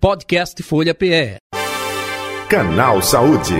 Podcast 0.00 0.62
Folha 0.62 0.94
PE. 0.94 1.36
Canal 2.48 3.02
Saúde. 3.02 3.52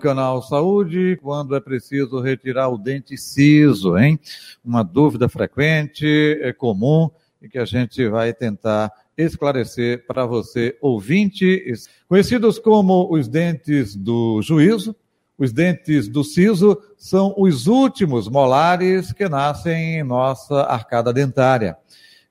Canal 0.00 0.40
Saúde, 0.40 1.18
quando 1.20 1.56
é 1.56 1.60
preciso 1.60 2.20
retirar 2.20 2.68
o 2.68 2.78
dente 2.78 3.18
ciso, 3.18 3.98
hein? 3.98 4.20
Uma 4.64 4.84
dúvida 4.84 5.28
frequente, 5.28 6.38
é 6.42 6.52
comum 6.52 7.10
e 7.42 7.48
que 7.48 7.58
a 7.58 7.64
gente 7.64 8.08
vai 8.08 8.32
tentar 8.32 8.92
esclarecer 9.18 10.06
para 10.06 10.24
você, 10.24 10.78
ouvinte, 10.80 11.60
conhecidos 12.08 12.60
como 12.60 13.12
os 13.12 13.26
dentes 13.26 13.96
do 13.96 14.40
juízo, 14.42 14.94
os 15.36 15.52
dentes 15.52 16.06
do 16.06 16.22
siso 16.22 16.80
são 16.96 17.34
os 17.36 17.66
últimos 17.66 18.28
molares 18.28 19.12
que 19.12 19.28
nascem 19.28 19.98
em 19.98 20.04
nossa 20.04 20.62
arcada 20.62 21.12
dentária. 21.12 21.76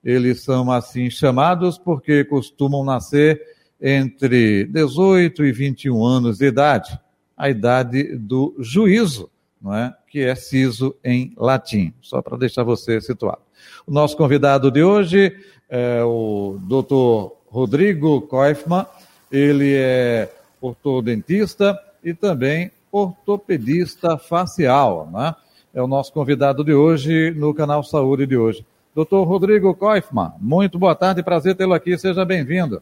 Eles 0.04 0.42
são 0.42 0.72
assim 0.72 1.10
chamados 1.10 1.78
porque 1.78 2.24
costumam 2.24 2.84
nascer 2.84 3.42
entre 3.82 4.66
18 4.66 5.46
e 5.46 5.52
21 5.52 6.04
anos 6.04 6.38
de 6.38 6.46
idade, 6.46 7.00
a 7.36 7.50
idade 7.50 8.18
do 8.18 8.56
juízo, 8.60 9.30
não 9.62 9.76
é? 9.76 9.94
que 10.08 10.22
é 10.22 10.36
siso 10.36 10.96
em 11.04 11.34
latim, 11.36 11.94
só 12.02 12.22
para 12.22 12.38
deixar 12.38 12.64
você 12.64 13.02
situado. 13.02 13.42
O 13.88 13.92
nosso 13.92 14.16
convidado 14.16 14.70
de 14.70 14.84
hoje 14.84 15.36
é 15.70 16.04
o 16.04 16.60
Dr. 16.62 17.36
Rodrigo 17.48 18.22
Koifman, 18.22 18.86
ele 19.32 19.74
é 19.76 20.32
ortodontista 20.62 21.78
e 22.04 22.14
também 22.14 22.72
ortopedista 22.92 24.18
facial, 24.18 25.10
né? 25.12 25.34
É 25.74 25.82
o 25.82 25.88
nosso 25.88 26.14
convidado 26.14 26.64
de 26.64 26.74
hoje 26.74 27.32
no 27.32 27.52
canal 27.52 27.84
Saúde 27.84 28.28
de 28.28 28.38
hoje. 28.38 28.64
Doutor 28.96 29.24
Rodrigo 29.24 29.74
Koifman, 29.74 30.34
muito 30.40 30.78
boa 30.78 30.94
tarde, 30.94 31.24
prazer 31.24 31.56
tê-lo 31.56 31.74
aqui, 31.74 31.98
seja 31.98 32.24
bem-vindo. 32.24 32.80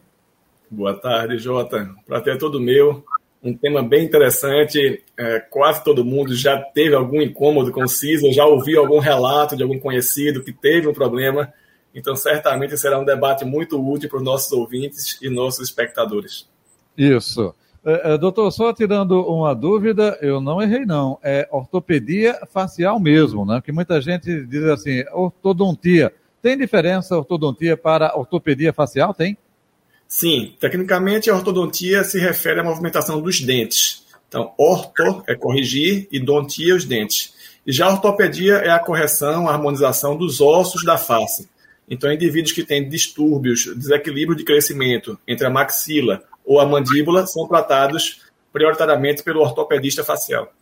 Boa 0.70 0.94
tarde, 0.94 1.38
Jota. 1.38 1.90
Prazer 2.06 2.34
é 2.34 2.38
todo 2.38 2.60
meu. 2.60 3.02
Um 3.42 3.56
tema 3.56 3.82
bem 3.82 4.04
interessante. 4.04 5.02
É, 5.16 5.40
quase 5.40 5.82
todo 5.82 6.04
mundo 6.04 6.34
já 6.34 6.58
teve 6.58 6.94
algum 6.94 7.20
incômodo 7.22 7.72
com 7.72 7.82
o 7.82 7.88
CISA, 7.88 8.30
já 8.30 8.44
ouviu 8.44 8.80
algum 8.80 8.98
relato 8.98 9.56
de 9.56 9.62
algum 9.62 9.78
conhecido 9.78 10.42
que 10.42 10.52
teve 10.52 10.86
um 10.86 10.92
problema. 10.92 11.52
Então, 11.94 12.14
certamente 12.14 12.76
será 12.76 12.98
um 12.98 13.04
debate 13.04 13.44
muito 13.44 13.80
útil 13.80 14.08
para 14.08 14.18
os 14.18 14.24
nossos 14.24 14.52
ouvintes 14.52 15.18
e 15.22 15.30
nossos 15.30 15.68
espectadores. 15.68 16.46
Isso. 16.96 17.54
É, 17.84 18.16
doutor, 18.16 18.50
só 18.52 18.72
tirando 18.72 19.20
uma 19.22 19.54
dúvida, 19.54 20.16
eu 20.22 20.40
não 20.40 20.62
errei 20.62 20.86
não, 20.86 21.18
é 21.22 21.48
ortopedia 21.50 22.38
facial 22.52 23.00
mesmo, 23.00 23.44
né? 23.44 23.60
Que 23.64 23.72
muita 23.72 24.00
gente 24.00 24.46
diz 24.46 24.62
assim, 24.64 25.02
ortodontia. 25.12 26.12
Tem 26.40 26.56
diferença 26.56 27.16
ortodontia 27.16 27.76
para 27.76 28.16
ortopedia 28.16 28.72
facial? 28.72 29.12
Tem? 29.12 29.36
Sim, 30.06 30.54
tecnicamente 30.60 31.28
a 31.28 31.34
ortodontia 31.34 32.04
se 32.04 32.20
refere 32.20 32.60
à 32.60 32.64
movimentação 32.64 33.20
dos 33.20 33.40
dentes. 33.40 34.04
Então, 34.28 34.52
orto 34.56 35.24
é 35.26 35.34
corrigir 35.34 36.06
e 36.10 36.20
dontia 36.20 36.76
os 36.76 36.84
dentes. 36.84 37.34
E 37.66 37.72
já 37.72 37.86
a 37.86 37.92
ortopedia 37.92 38.54
é 38.54 38.70
a 38.70 38.78
correção, 38.78 39.48
a 39.48 39.52
harmonização 39.52 40.16
dos 40.16 40.40
ossos 40.40 40.84
da 40.84 40.96
face. 40.96 41.48
Então, 41.88 42.12
indivíduos 42.12 42.52
que 42.52 42.62
têm 42.62 42.88
distúrbios, 42.88 43.64
desequilíbrio 43.76 44.36
de 44.36 44.44
crescimento 44.44 45.18
entre 45.26 45.46
a 45.46 45.50
maxila 45.50 46.22
ou 46.44 46.60
a 46.60 46.66
mandíbula 46.66 47.26
são 47.26 47.46
tratados 47.46 48.22
prioritariamente 48.52 49.22
pelo 49.22 49.40
ortopedista 49.40 50.04
facial. 50.04 50.52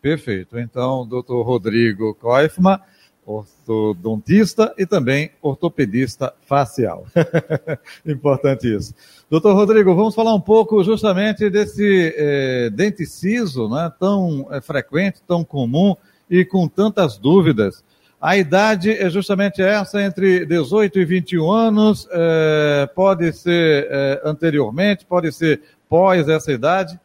Perfeito. 0.00 0.58
Então, 0.58 1.06
doutor 1.06 1.42
Rodrigo 1.42 2.14
Koifman, 2.14 2.78
ortodontista 3.26 4.74
e 4.76 4.86
também 4.86 5.30
ortopedista 5.40 6.34
facial. 6.46 7.06
Importante 8.04 8.74
isso. 8.74 8.94
Doutor 9.30 9.54
Rodrigo, 9.54 9.94
vamos 9.94 10.14
falar 10.14 10.34
um 10.34 10.40
pouco 10.40 10.82
justamente 10.84 11.48
desse 11.48 12.14
é, 12.16 12.70
dente 12.70 13.06
ciso, 13.06 13.68
né, 13.68 13.90
tão 13.98 14.46
é, 14.50 14.60
frequente, 14.60 15.22
tão 15.26 15.42
comum 15.42 15.96
e 16.28 16.44
com 16.44 16.68
tantas 16.68 17.16
dúvidas. 17.16 17.82
A 18.24 18.38
idade 18.38 18.90
é 18.90 19.10
justamente 19.10 19.60
essa, 19.60 20.02
entre 20.02 20.46
18 20.46 20.98
e 20.98 21.04
21 21.04 21.50
anos, 21.50 22.08
é, 22.10 22.88
pode 22.94 23.30
ser 23.34 23.86
é, 23.90 24.22
anteriormente, 24.24 25.04
pode 25.04 25.30
ser 25.30 25.60
pós 25.90 26.26
essa 26.26 26.50
idade? 26.50 26.98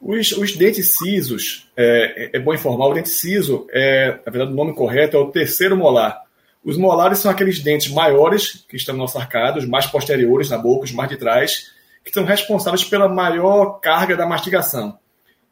Os, 0.00 0.30
os 0.30 0.56
dentes 0.56 0.96
cisos, 0.96 1.68
é, 1.76 2.30
é, 2.32 2.38
bom 2.38 2.54
informar, 2.54 2.86
o 2.86 2.94
dente 2.94 3.08
ciso, 3.08 3.66
é, 3.72 4.20
na 4.24 4.30
verdade 4.30 4.52
o 4.52 4.54
nome 4.54 4.72
correto 4.72 5.16
é 5.16 5.18
o 5.18 5.32
terceiro 5.32 5.76
molar. 5.76 6.22
Os 6.64 6.78
molares 6.78 7.18
são 7.18 7.28
aqueles 7.28 7.58
dentes 7.58 7.92
maiores 7.92 8.64
que 8.68 8.76
estão 8.76 8.94
no 8.94 9.00
nosso 9.00 9.18
arcado, 9.18 9.58
os 9.58 9.66
mais 9.66 9.86
posteriores 9.86 10.48
na 10.48 10.58
boca, 10.58 10.84
os 10.84 10.92
mais 10.92 11.10
de 11.10 11.16
trás, 11.16 11.72
que 12.04 12.12
são 12.12 12.24
responsáveis 12.24 12.84
pela 12.84 13.08
maior 13.08 13.80
carga 13.80 14.16
da 14.16 14.26
mastigação. 14.26 14.96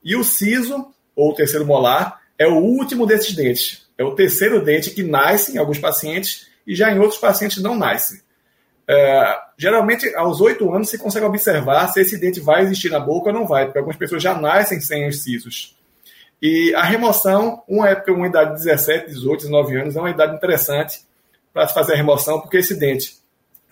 E 0.04 0.14
o 0.14 0.22
siso, 0.22 0.86
ou 1.16 1.34
terceiro 1.34 1.66
molar, 1.66 2.20
é 2.38 2.46
o 2.46 2.58
último 2.58 3.06
desses 3.06 3.34
dentes. 3.34 3.83
É 3.96 4.04
o 4.04 4.14
terceiro 4.14 4.62
dente 4.62 4.90
que 4.90 5.02
nasce 5.02 5.54
em 5.54 5.58
alguns 5.58 5.78
pacientes 5.78 6.48
e 6.66 6.74
já 6.74 6.90
em 6.90 6.98
outros 6.98 7.20
pacientes 7.20 7.62
não 7.62 7.76
nasce. 7.76 8.22
É, 8.86 9.38
geralmente, 9.56 10.14
aos 10.14 10.40
oito 10.40 10.72
anos, 10.74 10.90
se 10.90 10.98
consegue 10.98 11.24
observar 11.24 11.88
se 11.88 12.00
esse 12.00 12.18
dente 12.18 12.40
vai 12.40 12.62
existir 12.62 12.90
na 12.90 13.00
boca 13.00 13.30
ou 13.30 13.34
não 13.34 13.46
vai, 13.46 13.64
porque 13.64 13.78
algumas 13.78 13.96
pessoas 13.96 14.22
já 14.22 14.34
nascem 14.34 14.80
sem 14.80 15.08
os 15.08 15.22
sisos. 15.22 15.76
E 16.42 16.74
a 16.74 16.82
remoção, 16.82 17.62
uma 17.66 17.88
época, 17.88 18.12
uma 18.12 18.26
idade 18.26 18.58
de 18.58 18.64
17, 18.64 19.06
18, 19.06 19.40
19 19.44 19.76
anos, 19.76 19.96
é 19.96 20.00
uma 20.00 20.10
idade 20.10 20.36
interessante 20.36 21.00
para 21.52 21.66
se 21.66 21.72
fazer 21.72 21.94
a 21.94 21.96
remoção, 21.96 22.40
porque 22.40 22.58
esse 22.58 22.78
dente 22.78 23.16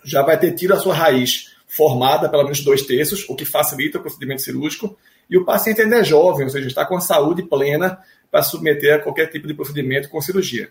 já 0.03 0.23
vai 0.23 0.39
ter 0.39 0.53
tido 0.53 0.73
a 0.73 0.79
sua 0.79 0.95
raiz 0.95 1.53
formada, 1.67 2.29
pelo 2.29 2.43
menos 2.43 2.61
dois 2.61 2.83
terços, 2.83 3.27
o 3.29 3.35
que 3.35 3.45
facilita 3.45 3.97
o 3.97 4.01
procedimento 4.01 4.41
cirúrgico, 4.41 4.97
e 5.33 5.37
o 5.37 5.43
paciente 5.43 5.81
ainda 5.81 5.95
é 5.95 6.03
jovem, 6.03 6.45
ou 6.45 6.49
seja, 6.51 6.67
está 6.67 6.85
com 6.85 6.95
a 6.95 7.01
saúde 7.01 7.41
plena 7.41 7.97
para 8.29 8.43
submeter 8.43 8.93
a 8.93 8.99
qualquer 8.99 9.25
tipo 9.25 9.47
de 9.47 9.55
procedimento 9.55 10.07
com 10.07 10.21
cirurgia. 10.21 10.69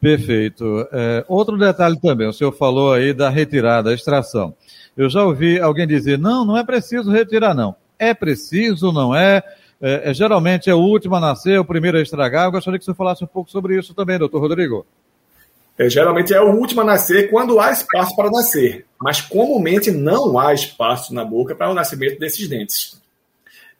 Perfeito. 0.00 0.86
É, 0.92 1.24
outro 1.26 1.58
detalhe 1.58 1.98
também, 2.00 2.28
o 2.28 2.32
senhor 2.32 2.52
falou 2.52 2.92
aí 2.92 3.12
da 3.12 3.28
retirada, 3.28 3.90
da 3.90 3.94
extração. 3.94 4.54
Eu 4.96 5.10
já 5.10 5.24
ouvi 5.24 5.58
alguém 5.58 5.88
dizer, 5.88 6.20
não, 6.20 6.44
não 6.44 6.56
é 6.56 6.62
preciso 6.62 7.10
retirar, 7.10 7.52
não. 7.52 7.74
É 7.98 8.14
preciso, 8.14 8.92
não 8.92 9.12
é? 9.12 9.42
é, 9.80 10.10
é 10.10 10.14
geralmente 10.14 10.70
é 10.70 10.74
o 10.74 10.78
último 10.78 11.16
a 11.16 11.20
nascer, 11.20 11.58
o 11.58 11.64
primeiro 11.64 11.98
a 11.98 12.00
estragar. 12.00 12.44
Eu 12.44 12.52
gostaria 12.52 12.78
que 12.78 12.84
você 12.84 12.94
falasse 12.94 13.24
um 13.24 13.26
pouco 13.26 13.50
sobre 13.50 13.76
isso 13.76 13.92
também, 13.92 14.20
doutor 14.20 14.40
Rodrigo. 14.40 14.86
É, 15.76 15.90
geralmente 15.90 16.32
é 16.32 16.40
o 16.40 16.54
último 16.54 16.82
a 16.82 16.84
nascer 16.84 17.28
quando 17.28 17.58
há 17.58 17.72
espaço 17.72 18.14
para 18.14 18.30
nascer, 18.30 18.86
mas 19.00 19.20
comumente 19.20 19.90
não 19.90 20.38
há 20.38 20.54
espaço 20.54 21.12
na 21.12 21.24
boca 21.24 21.56
para 21.56 21.70
o 21.70 21.74
nascimento 21.74 22.20
desses 22.20 22.46
dentes. 22.46 23.01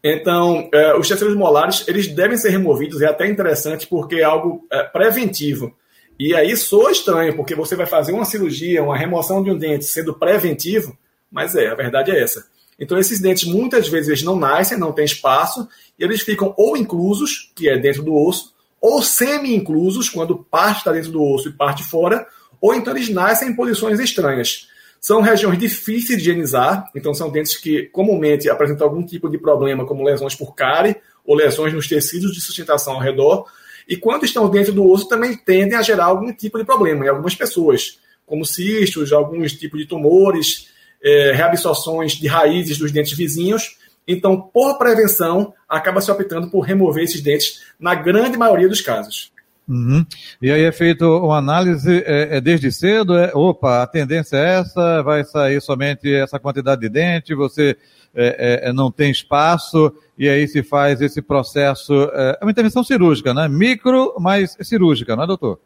Então, 0.03 0.69
é, 0.73 0.97
os 0.97 1.07
terceiros 1.07 1.37
molares, 1.37 1.87
eles 1.87 2.09
devem 2.09 2.37
ser 2.37 2.51
removidos, 2.51 3.01
é 3.01 3.07
até 3.07 3.29
interessante 3.29 3.87
porque 3.87 4.17
é 4.17 4.25
algo 4.25 4.67
é, 4.71 4.83
preventivo. 4.83 5.77
E 6.19 6.35
aí 6.35 6.57
soa 6.57 6.91
estranho, 6.91 7.37
porque 7.37 7.55
você 7.55 7.77
vai 7.77 7.87
fazer 7.87 8.13
uma 8.13 8.25
cirurgia, 8.25 8.83
uma 8.83 8.97
remoção 8.97 9.43
de 9.43 9.51
um 9.51 9.57
dente 9.57 9.85
sendo 9.85 10.15
preventivo, 10.15 10.97
mas 11.31 11.55
é, 11.55 11.69
a 11.69 11.75
verdade 11.75 12.11
é 12.11 12.21
essa. 12.21 12.47
Então, 12.79 12.99
esses 12.99 13.21
dentes, 13.21 13.45
muitas 13.45 13.89
vezes, 13.89 14.23
não 14.23 14.35
nascem, 14.35 14.77
não 14.77 14.93
tem 14.93 15.05
espaço, 15.05 15.69
e 15.99 16.03
eles 16.03 16.21
ficam 16.23 16.53
ou 16.57 16.77
inclusos, 16.77 17.53
que 17.55 17.69
é 17.69 17.79
dentro 17.79 18.03
do 18.03 18.15
osso, 18.15 18.53
ou 18.81 19.01
semi-inclusos, 19.03 20.09
quando 20.09 20.37
parte 20.37 20.79
está 20.79 20.91
dentro 20.91 21.13
do 21.13 21.23
osso 21.23 21.49
e 21.49 21.53
parte 21.53 21.85
fora, 21.85 22.27
ou 22.61 22.75
então 22.75 22.95
eles 22.97 23.09
nascem 23.09 23.51
em 23.51 23.55
posições 23.55 24.01
estranhas. 24.01 24.69
São 25.05 25.21
regiões 25.21 25.59
difíceis 25.59 26.23
de 26.23 26.31
higienizar, 26.31 26.89
então 26.95 27.13
são 27.13 27.29
dentes 27.29 27.57
que 27.57 27.87
comumente 27.87 28.49
apresentam 28.49 28.87
algum 28.87 29.05
tipo 29.05 29.29
de 29.29 29.37
problema, 29.37 29.85
como 29.85 30.05
lesões 30.05 30.37
por 30.37 30.55
cárie 30.55 30.95
ou 31.25 31.35
lesões 31.35 31.75
nos 31.75 31.89
tecidos 31.89 32.33
de 32.33 32.41
sustentação 32.41 32.93
ao 32.93 33.01
redor. 33.01 33.47
E 33.89 33.97
quando 33.97 34.25
estão 34.25 34.49
dentro 34.49 34.73
do 34.73 34.89
osso, 34.89 35.09
também 35.09 35.37
tendem 35.37 35.77
a 35.77 35.83
gerar 35.83 36.05
algum 36.05 36.33
tipo 36.33 36.57
de 36.57 36.65
problema 36.65 37.05
em 37.05 37.09
algumas 37.09 37.35
pessoas, 37.35 37.99
como 38.25 38.47
cistos, 38.47 39.13
alguns 39.13 39.53
tipos 39.55 39.81
de 39.81 39.87
tumores, 39.87 40.69
é, 41.03 41.33
reabsorções 41.33 42.13
de 42.13 42.29
raízes 42.29 42.79
dos 42.79 42.93
dentes 42.93 43.17
vizinhos. 43.17 43.77
Então, 44.07 44.41
por 44.41 44.79
prevenção, 44.79 45.53
acaba 45.69 46.01
se 46.01 46.13
optando 46.13 46.49
por 46.49 46.61
remover 46.61 47.03
esses 47.03 47.21
dentes 47.21 47.61
na 47.77 47.97
grande 47.97 48.39
maioria 48.39 48.69
dos 48.69 48.81
casos. 48.81 49.33
Uhum. 49.69 50.05
E 50.41 50.51
aí 50.51 50.63
é 50.63 50.73
feito 50.73 51.05
uma 51.05 51.39
análise 51.39 52.03
é, 52.05 52.37
é, 52.37 52.41
desde 52.41 52.71
cedo, 52.73 53.17
é, 53.17 53.31
opa, 53.35 53.83
a 53.83 53.87
tendência 53.87 54.37
é 54.37 54.59
essa, 54.61 55.03
vai 55.03 55.25
sair 55.25 55.61
somente 55.61 56.13
essa 56.13 56.39
quantidade 56.39 56.81
de 56.81 56.89
dente, 56.89 57.35
você 57.35 57.77
é, 58.15 58.65
é, 58.65 58.69
é 58.69 58.73
não 58.73 58.91
tem 58.91 59.11
espaço, 59.11 59.93
e 60.19 60.29
aí 60.29 60.47
se 60.49 60.63
faz 60.63 61.01
esse 61.01 61.23
processo, 61.23 61.93
é, 62.13 62.39
é 62.41 62.45
uma 62.45 62.51
intervenção 62.51 62.83
cirúrgica, 62.83 63.33
né? 63.33 63.49
Micro, 63.49 64.15
mas 64.19 64.57
cirúrgica, 64.61 65.15
não 65.15 65.25
é, 65.25 65.27
doutor? 65.27 65.61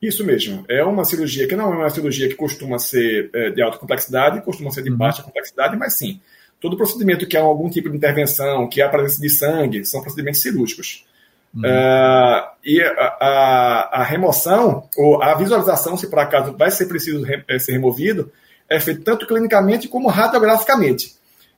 Isso 0.00 0.24
mesmo. 0.24 0.64
É 0.68 0.84
uma 0.84 1.04
cirurgia 1.04 1.48
que 1.48 1.56
não 1.56 1.72
é 1.72 1.76
uma 1.78 1.90
cirurgia 1.90 2.28
que 2.28 2.36
costuma 2.36 2.78
ser 2.78 3.30
de 3.52 3.60
alta 3.60 3.78
complexidade, 3.78 4.44
costuma 4.44 4.70
ser 4.70 4.82
de 4.82 4.90
uhum. 4.90 4.96
baixa 4.96 5.22
complexidade, 5.22 5.76
mas 5.76 5.94
sim, 5.94 6.20
todo 6.60 6.76
procedimento 6.76 7.26
que 7.26 7.36
há 7.36 7.40
algum 7.40 7.68
tipo 7.68 7.90
de 7.90 7.96
intervenção, 7.96 8.68
que 8.68 8.80
há 8.80 8.88
presença 8.88 9.20
de 9.20 9.30
sangue, 9.30 9.84
são 9.84 10.00
procedimentos 10.00 10.40
cirúrgicos. 10.40 11.04
Uhum. 11.54 11.62
Uh, 11.62 12.48
e 12.64 12.80
a, 12.82 13.16
a, 13.20 14.00
a, 14.00 14.04
remoção, 14.04 14.88
ou 14.96 15.22
a 15.22 15.34
visualização, 15.34 15.96
se 15.96 16.08
por 16.08 16.18
acaso 16.18 16.54
vai 16.56 16.70
ser 16.70 16.86
preciso 16.86 17.22
re, 17.22 17.42
é, 17.48 17.58
ser 17.58 17.72
removido, 17.72 18.30
é 18.68 18.78
feito 18.78 19.02
tanto 19.02 19.26
clinicamente 19.26 19.88
como 19.88 20.08
radiograficamente. 20.08 21.16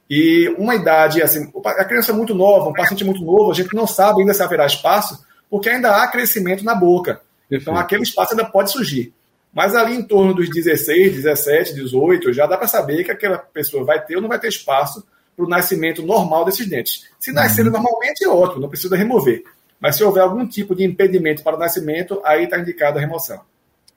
E 0.08 0.48
uma 0.58 0.74
idade, 0.74 1.22
assim, 1.22 1.50
a 1.64 1.84
criança 1.84 2.12
é 2.12 2.14
muito 2.14 2.34
nova, 2.34 2.68
um 2.68 2.72
paciente 2.72 3.04
muito 3.04 3.22
novo, 3.24 3.50
a 3.50 3.54
gente 3.54 3.74
não 3.74 3.86
sabe 3.86 4.20
ainda 4.20 4.34
se 4.34 4.42
haverá 4.42 4.66
espaço, 4.66 5.24
porque 5.48 5.68
ainda 5.68 6.02
há 6.02 6.08
crescimento 6.08 6.64
na 6.64 6.74
boca. 6.74 7.20
Então, 7.50 7.76
aquele 7.76 8.02
espaço 8.02 8.32
ainda 8.32 8.44
pode 8.44 8.70
surgir. 8.70 9.12
Mas 9.52 9.74
ali 9.74 9.96
em 9.96 10.02
torno 10.02 10.32
dos 10.32 10.48
16, 10.48 11.14
17, 11.14 11.74
18, 11.74 12.32
já 12.32 12.46
dá 12.46 12.56
para 12.56 12.68
saber 12.68 13.02
que 13.04 13.10
aquela 13.10 13.38
pessoa 13.38 13.84
vai 13.84 14.04
ter 14.04 14.16
ou 14.16 14.22
não 14.22 14.28
vai 14.28 14.38
ter 14.38 14.48
espaço 14.48 15.04
para 15.36 15.44
o 15.44 15.48
nascimento 15.48 16.02
normal 16.02 16.44
desses 16.44 16.68
dentes. 16.68 17.06
Se 17.18 17.32
nascer 17.32 17.66
uhum. 17.66 17.72
normalmente, 17.72 18.24
é 18.24 18.28
ótimo, 18.28 18.60
não 18.60 18.68
precisa 18.68 18.96
remover. 18.96 19.42
Mas 19.80 19.96
se 19.96 20.04
houver 20.04 20.22
algum 20.22 20.46
tipo 20.46 20.74
de 20.74 20.84
impedimento 20.84 21.42
para 21.42 21.56
o 21.56 21.58
nascimento, 21.58 22.20
aí 22.24 22.44
está 22.44 22.58
indicada 22.58 22.98
a 22.98 23.00
remoção. 23.00 23.40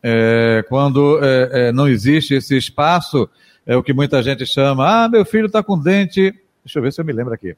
É, 0.01 0.63
quando 0.67 1.19
é, 1.23 1.49
é, 1.51 1.71
não 1.71 1.87
existe 1.87 2.33
esse 2.33 2.57
espaço, 2.57 3.29
é 3.65 3.75
o 3.75 3.83
que 3.83 3.93
muita 3.93 4.23
gente 4.23 4.45
chama, 4.45 5.05
ah, 5.05 5.09
meu 5.09 5.25
filho 5.25 5.47
está 5.47 5.61
com 5.61 5.79
dente, 5.79 6.33
deixa 6.63 6.79
eu 6.79 6.83
ver 6.83 6.91
se 6.91 6.99
eu 6.99 7.05
me 7.05 7.13
lembro 7.13 7.33
aqui, 7.33 7.55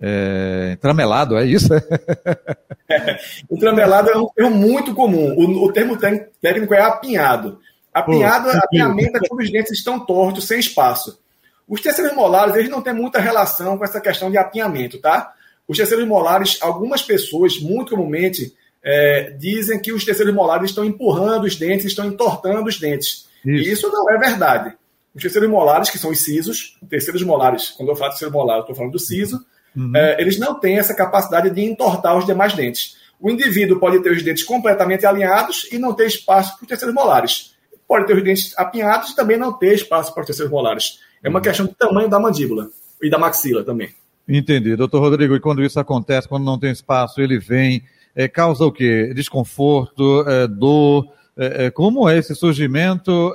é, 0.00 0.76
tramelado, 0.80 1.36
é 1.36 1.44
isso? 1.44 1.68
é, 2.90 3.18
o 3.48 3.56
tramelado 3.58 4.10
é 4.10 4.18
um 4.18 4.28
termo 4.28 4.56
muito 4.56 4.94
comum, 4.94 5.34
o, 5.36 5.64
o 5.64 5.72
termo 5.72 5.96
técnico 6.40 6.74
é 6.74 6.80
apinhado. 6.80 7.60
Apinhado, 7.92 8.50
Pô, 8.50 8.56
apinhamento 8.56 9.18
é 9.18 9.28
quando 9.28 9.40
os 9.40 9.52
dentes 9.52 9.72
estão 9.72 10.00
tortos, 10.00 10.46
sem 10.46 10.58
espaço. 10.58 11.20
Os 11.68 11.80
terceiros 11.80 12.14
molares, 12.14 12.54
eles 12.54 12.70
não 12.70 12.80
têm 12.80 12.94
muita 12.94 13.20
relação 13.20 13.76
com 13.76 13.84
essa 13.84 14.00
questão 14.00 14.30
de 14.30 14.38
apinhamento, 14.38 14.98
tá? 14.98 15.32
Os 15.68 15.76
terceiros 15.76 16.06
molares, 16.06 16.58
algumas 16.60 17.02
pessoas, 17.02 17.58
muito 17.60 17.90
comumente, 17.90 18.54
é, 18.82 19.30
dizem 19.38 19.80
que 19.80 19.92
os 19.92 20.04
terceiros 20.04 20.34
molares 20.34 20.70
estão 20.70 20.84
empurrando 20.84 21.44
os 21.44 21.56
dentes, 21.56 21.86
estão 21.86 22.06
entortando 22.06 22.68
os 22.68 22.78
dentes. 22.78 23.28
Isso. 23.44 23.68
E 23.68 23.72
isso 23.72 23.88
não 23.90 24.10
é 24.10 24.18
verdade. 24.18 24.74
Os 25.14 25.22
terceiros 25.22 25.48
molares, 25.48 25.90
que 25.90 25.98
são 25.98 26.10
os 26.10 26.20
sisos, 26.20 26.78
terceiros 26.88 27.22
molares, 27.22 27.70
quando 27.70 27.90
eu 27.90 27.96
falo 27.96 28.10
terceiro 28.10 28.32
molar, 28.32 28.56
eu 28.56 28.60
estou 28.62 28.74
falando 28.74 28.92
do 28.92 28.98
siso, 28.98 29.44
uhum. 29.76 29.92
é, 29.94 30.20
eles 30.20 30.38
não 30.38 30.58
têm 30.58 30.78
essa 30.78 30.94
capacidade 30.94 31.50
de 31.50 31.62
entortar 31.62 32.16
os 32.16 32.24
demais 32.24 32.54
dentes. 32.54 32.96
O 33.20 33.30
indivíduo 33.30 33.78
pode 33.78 34.02
ter 34.02 34.10
os 34.10 34.22
dentes 34.22 34.42
completamente 34.42 35.06
alinhados 35.06 35.68
e 35.70 35.78
não 35.78 35.92
ter 35.92 36.06
espaço 36.06 36.56
para 36.56 36.62
os 36.62 36.68
terceiros 36.68 36.94
molares. 36.94 37.54
Pode 37.86 38.06
ter 38.06 38.16
os 38.16 38.24
dentes 38.24 38.58
apinhados 38.58 39.10
e 39.10 39.16
também 39.16 39.36
não 39.36 39.52
ter 39.52 39.74
espaço 39.74 40.12
para 40.12 40.22
os 40.22 40.26
terceiros 40.26 40.50
molares. 40.50 40.98
É 41.22 41.28
uma 41.28 41.38
uhum. 41.38 41.42
questão 41.42 41.66
do 41.66 41.74
tamanho 41.74 42.08
da 42.08 42.18
mandíbula 42.18 42.70
e 43.00 43.10
da 43.10 43.18
maxila 43.18 43.62
também. 43.62 43.94
Entendi. 44.28 44.76
Doutor 44.76 45.00
Rodrigo, 45.00 45.34
e 45.34 45.40
quando 45.40 45.62
isso 45.62 45.78
acontece, 45.78 46.28
quando 46.28 46.44
não 46.44 46.58
tem 46.58 46.70
espaço, 46.70 47.20
ele 47.20 47.38
vem, 47.38 47.82
é, 48.14 48.28
causa 48.28 48.64
o 48.64 48.72
quê? 48.72 49.12
Desconforto, 49.14 50.24
é, 50.28 50.46
dor? 50.46 51.08
É, 51.36 51.70
como 51.70 52.08
é 52.08 52.18
esse 52.18 52.34
surgimento 52.34 53.34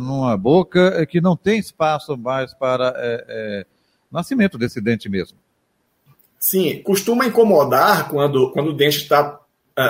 numa 0.00 0.36
boca 0.36 1.04
que 1.04 1.20
não 1.20 1.36
tem 1.36 1.58
espaço 1.58 2.16
mais 2.16 2.54
para 2.54 2.94
nascimento 4.10 4.56
desse 4.56 4.80
dente 4.80 5.08
mesmo? 5.08 5.36
Sim, 6.38 6.80
costuma 6.84 7.26
incomodar 7.26 8.08
quando, 8.08 8.52
quando 8.52 8.68
o 8.68 8.72
dente 8.72 8.98
está 8.98 9.40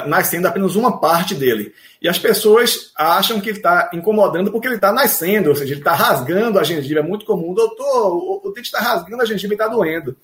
nascendo 0.07 0.47
apenas 0.47 0.77
uma 0.77 1.01
parte 1.01 1.35
dele. 1.35 1.73
E 2.01 2.09
as 2.09 2.19
pessoas 2.19 2.93
acham 2.95 3.41
que 3.41 3.49
ele 3.49 3.59
está 3.59 3.91
incomodando 3.93 4.53
porque 4.53 4.67
ele 4.67 4.75
está 4.75 4.93
nascendo, 4.93 5.49
ou 5.49 5.57
seja, 5.57 5.73
ele 5.73 5.81
está 5.81 5.95
rasgando 5.95 6.59
a 6.59 6.65
gengiva. 6.65 7.01
É 7.01 7.03
muito 7.03 7.25
comum, 7.25 7.55
doutor, 7.55 8.13
o, 8.15 8.43
o 8.45 8.53
dente 8.53 8.67
está 8.67 8.81
rasgando 8.81 9.23
a 9.23 9.27
gengiva 9.27 9.55
e 9.55 9.57
está 9.57 9.67
doendo. 9.67 10.17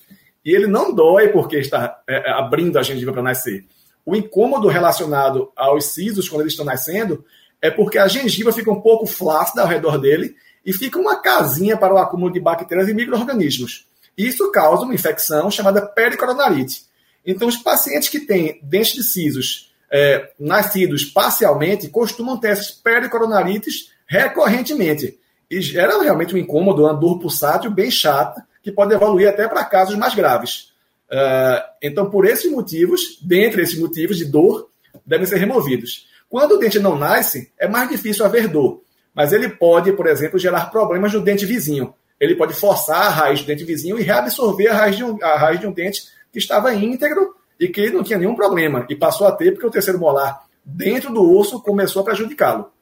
E 0.44 0.54
ele 0.54 0.66
não 0.66 0.94
dói 0.94 1.28
porque 1.28 1.56
está 1.56 1.98
é, 2.06 2.30
abrindo 2.32 2.78
a 2.78 2.82
gengiva 2.82 3.12
para 3.12 3.22
nascer. 3.22 3.64
O 4.04 4.14
incômodo 4.14 4.68
relacionado 4.68 5.50
aos 5.56 5.86
sisos 5.86 6.28
quando 6.28 6.42
eles 6.42 6.52
estão 6.52 6.66
nascendo 6.66 7.24
é 7.62 7.70
porque 7.70 7.96
a 7.96 8.06
gengiva 8.06 8.52
fica 8.52 8.70
um 8.70 8.82
pouco 8.82 9.06
flácida 9.06 9.62
ao 9.62 9.68
redor 9.68 9.96
dele 9.96 10.36
e 10.66 10.72
fica 10.72 10.98
uma 10.98 11.22
casinha 11.22 11.76
para 11.76 11.94
o 11.94 11.98
acúmulo 11.98 12.30
de 12.30 12.40
bactérias 12.40 12.88
e 12.88 12.94
micro-organismos. 12.94 13.86
Isso 14.16 14.50
causa 14.52 14.84
uma 14.84 14.94
infecção 14.94 15.50
chamada 15.50 15.80
pericoronarite. 15.80 16.82
Então, 17.24 17.48
os 17.48 17.56
pacientes 17.56 18.08
que 18.08 18.20
têm 18.20 18.60
dentes 18.62 18.94
de 18.94 19.02
sisos 19.02 19.72
é, 19.90 20.30
nascidos 20.38 21.04
parcialmente 21.04 21.88
costumam 21.88 22.36
ter 22.36 22.48
essas 22.48 22.70
pericoronarites 22.70 23.92
recorrentemente. 24.06 25.18
E 25.50 25.60
gera 25.60 26.02
realmente 26.02 26.34
um 26.34 26.38
incômodo, 26.38 26.82
uma 26.82 26.94
dor 26.94 27.18
pulsátil 27.18 27.70
bem 27.70 27.90
chata, 27.90 28.44
que 28.62 28.72
pode 28.72 28.94
evoluir 28.94 29.28
até 29.28 29.46
para 29.46 29.64
casos 29.64 29.94
mais 29.94 30.14
graves. 30.14 30.72
Uh, 31.10 31.62
então, 31.82 32.10
por 32.10 32.26
esses 32.26 32.50
motivos, 32.50 33.18
dentre 33.22 33.62
esses 33.62 33.78
motivos 33.78 34.16
de 34.16 34.24
dor, 34.24 34.68
devem 35.06 35.26
ser 35.26 35.36
removidos. 35.36 36.08
Quando 36.28 36.52
o 36.52 36.58
dente 36.58 36.78
não 36.80 36.98
nasce, 36.98 37.52
é 37.58 37.68
mais 37.68 37.88
difícil 37.88 38.24
haver 38.24 38.48
dor, 38.48 38.82
mas 39.14 39.32
ele 39.32 39.48
pode, 39.48 39.92
por 39.92 40.06
exemplo, 40.06 40.38
gerar 40.38 40.70
problemas 40.70 41.12
no 41.12 41.20
dente 41.20 41.46
vizinho. 41.46 41.94
Ele 42.18 42.34
pode 42.34 42.54
forçar 42.54 43.02
a 43.02 43.10
raiz 43.10 43.42
do 43.42 43.46
dente 43.46 43.64
vizinho 43.64 43.98
e 43.98 44.02
reabsorver 44.02 44.72
a 44.72 44.74
raiz 44.74 44.96
de 44.96 45.04
um, 45.04 45.18
a 45.22 45.36
raiz 45.36 45.60
de 45.60 45.66
um 45.66 45.72
dente 45.72 46.02
que 46.34 46.38
estava 46.40 46.74
íntegro 46.74 47.36
e 47.58 47.68
que 47.68 47.90
não 47.90 48.02
tinha 48.02 48.18
nenhum 48.18 48.34
problema, 48.34 48.84
e 48.90 48.96
passou 48.96 49.28
a 49.28 49.32
ter 49.32 49.52
porque 49.52 49.66
o 49.66 49.70
terceiro 49.70 50.00
molar 50.00 50.42
dentro 50.64 51.12
do 51.12 51.38
osso 51.38 51.62
começou 51.62 52.02
a 52.02 52.04
prejudicá-lo. 52.04 52.72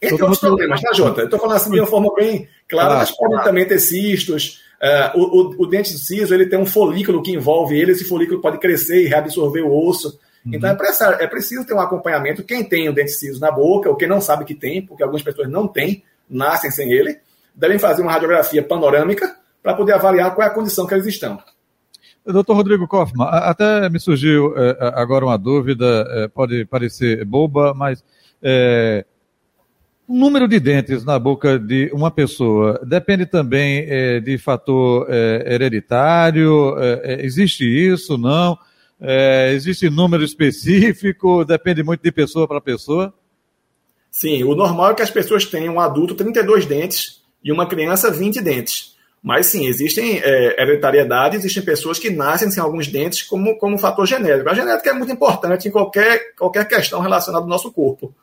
Entre 0.00 0.22
outros 0.22 0.40
problemas, 0.40 0.80
tá, 0.80 0.92
Jota? 0.94 1.20
Eu 1.20 1.24
estou 1.26 1.38
falando 1.38 1.56
assim 1.56 1.70
de 1.70 1.78
uma 1.78 1.86
forma 1.86 2.14
bem 2.14 2.48
clara, 2.66 2.96
mas 2.96 3.10
podem 3.10 3.42
também 3.42 3.66
ter 3.66 3.78
cistos. 3.78 4.62
Uh, 4.80 5.18
o, 5.18 5.22
o, 5.22 5.62
o, 5.62 5.66
dente 5.66 5.96
ciso 5.98 6.34
ele 6.34 6.46
tem 6.46 6.58
um 6.58 6.66
folículo 6.66 7.22
que 7.22 7.32
envolve 7.32 7.78
ele, 7.78 7.92
esse 7.92 8.04
folículo 8.04 8.40
pode 8.40 8.58
crescer 8.58 9.02
e 9.02 9.06
reabsorver 9.06 9.62
o 9.62 9.86
osso. 9.86 10.18
Uhum. 10.44 10.54
Então 10.54 10.70
é 10.70 10.74
preciso, 10.74 11.10
é 11.10 11.26
preciso 11.26 11.66
ter 11.66 11.74
um 11.74 11.80
acompanhamento. 11.80 12.42
Quem 12.42 12.64
tem 12.64 12.88
o 12.88 12.94
dente 12.94 13.12
ciso 13.12 13.40
na 13.40 13.50
boca, 13.50 13.88
ou 13.90 13.96
quem 13.96 14.08
não 14.08 14.20
sabe 14.20 14.44
que 14.46 14.54
tem, 14.54 14.84
porque 14.84 15.02
algumas 15.02 15.22
pessoas 15.22 15.48
não 15.50 15.68
têm, 15.68 16.02
nascem 16.28 16.70
sem 16.70 16.90
ele, 16.90 17.18
devem 17.54 17.78
fazer 17.78 18.02
uma 18.02 18.12
radiografia 18.12 18.62
panorâmica 18.62 19.36
para 19.62 19.74
poder 19.74 19.92
avaliar 19.92 20.34
qual 20.34 20.46
é 20.46 20.50
a 20.50 20.54
condição 20.54 20.86
que 20.86 20.94
eles 20.94 21.06
estão. 21.06 21.38
Doutor 22.26 22.54
Rodrigo 22.54 22.88
Kaufmann, 22.88 23.28
até 23.28 23.88
me 23.88 24.00
surgiu 24.00 24.52
é, 24.56 24.76
agora 24.94 25.24
uma 25.24 25.38
dúvida, 25.38 26.04
é, 26.10 26.28
pode 26.28 26.64
parecer 26.64 27.24
boba, 27.24 27.72
mas 27.72 28.02
é, 28.42 29.04
o 30.08 30.16
número 30.16 30.48
de 30.48 30.58
dentes 30.58 31.04
na 31.04 31.18
boca 31.18 31.56
de 31.56 31.88
uma 31.92 32.10
pessoa 32.10 32.80
depende 32.84 33.26
também 33.26 33.86
é, 33.88 34.18
de 34.18 34.38
fator 34.38 35.06
é, 35.08 35.54
hereditário? 35.54 36.76
É, 36.78 37.24
existe 37.24 37.64
isso? 37.64 38.18
Não? 38.18 38.58
existe 39.52 39.90
número 39.90 40.24
específico? 40.24 41.44
Depende 41.44 41.82
muito 41.82 42.02
de 42.02 42.10
pessoa 42.10 42.48
para 42.48 42.62
pessoa? 42.62 43.12
Sim, 44.10 44.42
o 44.44 44.54
normal 44.54 44.92
é 44.92 44.94
que 44.94 45.02
as 45.02 45.10
pessoas 45.10 45.44
tenham 45.44 45.74
um 45.74 45.80
adulto 45.80 46.14
32 46.14 46.64
dentes 46.64 47.22
e 47.44 47.52
uma 47.52 47.66
criança 47.66 48.10
20 48.10 48.40
dentes. 48.40 48.95
Mas 49.26 49.46
sim, 49.46 49.66
existem 49.66 50.20
é, 50.20 50.62
hereditariedade, 50.62 51.36
existem 51.36 51.60
pessoas 51.60 51.98
que 51.98 52.08
nascem 52.10 52.48
sem 52.48 52.62
alguns 52.62 52.86
dentes 52.86 53.24
como, 53.24 53.58
como 53.58 53.76
fator 53.76 54.06
genético. 54.06 54.48
A 54.48 54.54
genética 54.54 54.90
é 54.90 54.92
muito 54.92 55.12
importante 55.12 55.66
em 55.66 55.70
qualquer, 55.72 56.32
qualquer 56.36 56.64
questão 56.68 57.00
relacionada 57.00 57.42
ao 57.42 57.48
nosso 57.48 57.72
corpo. 57.72 58.14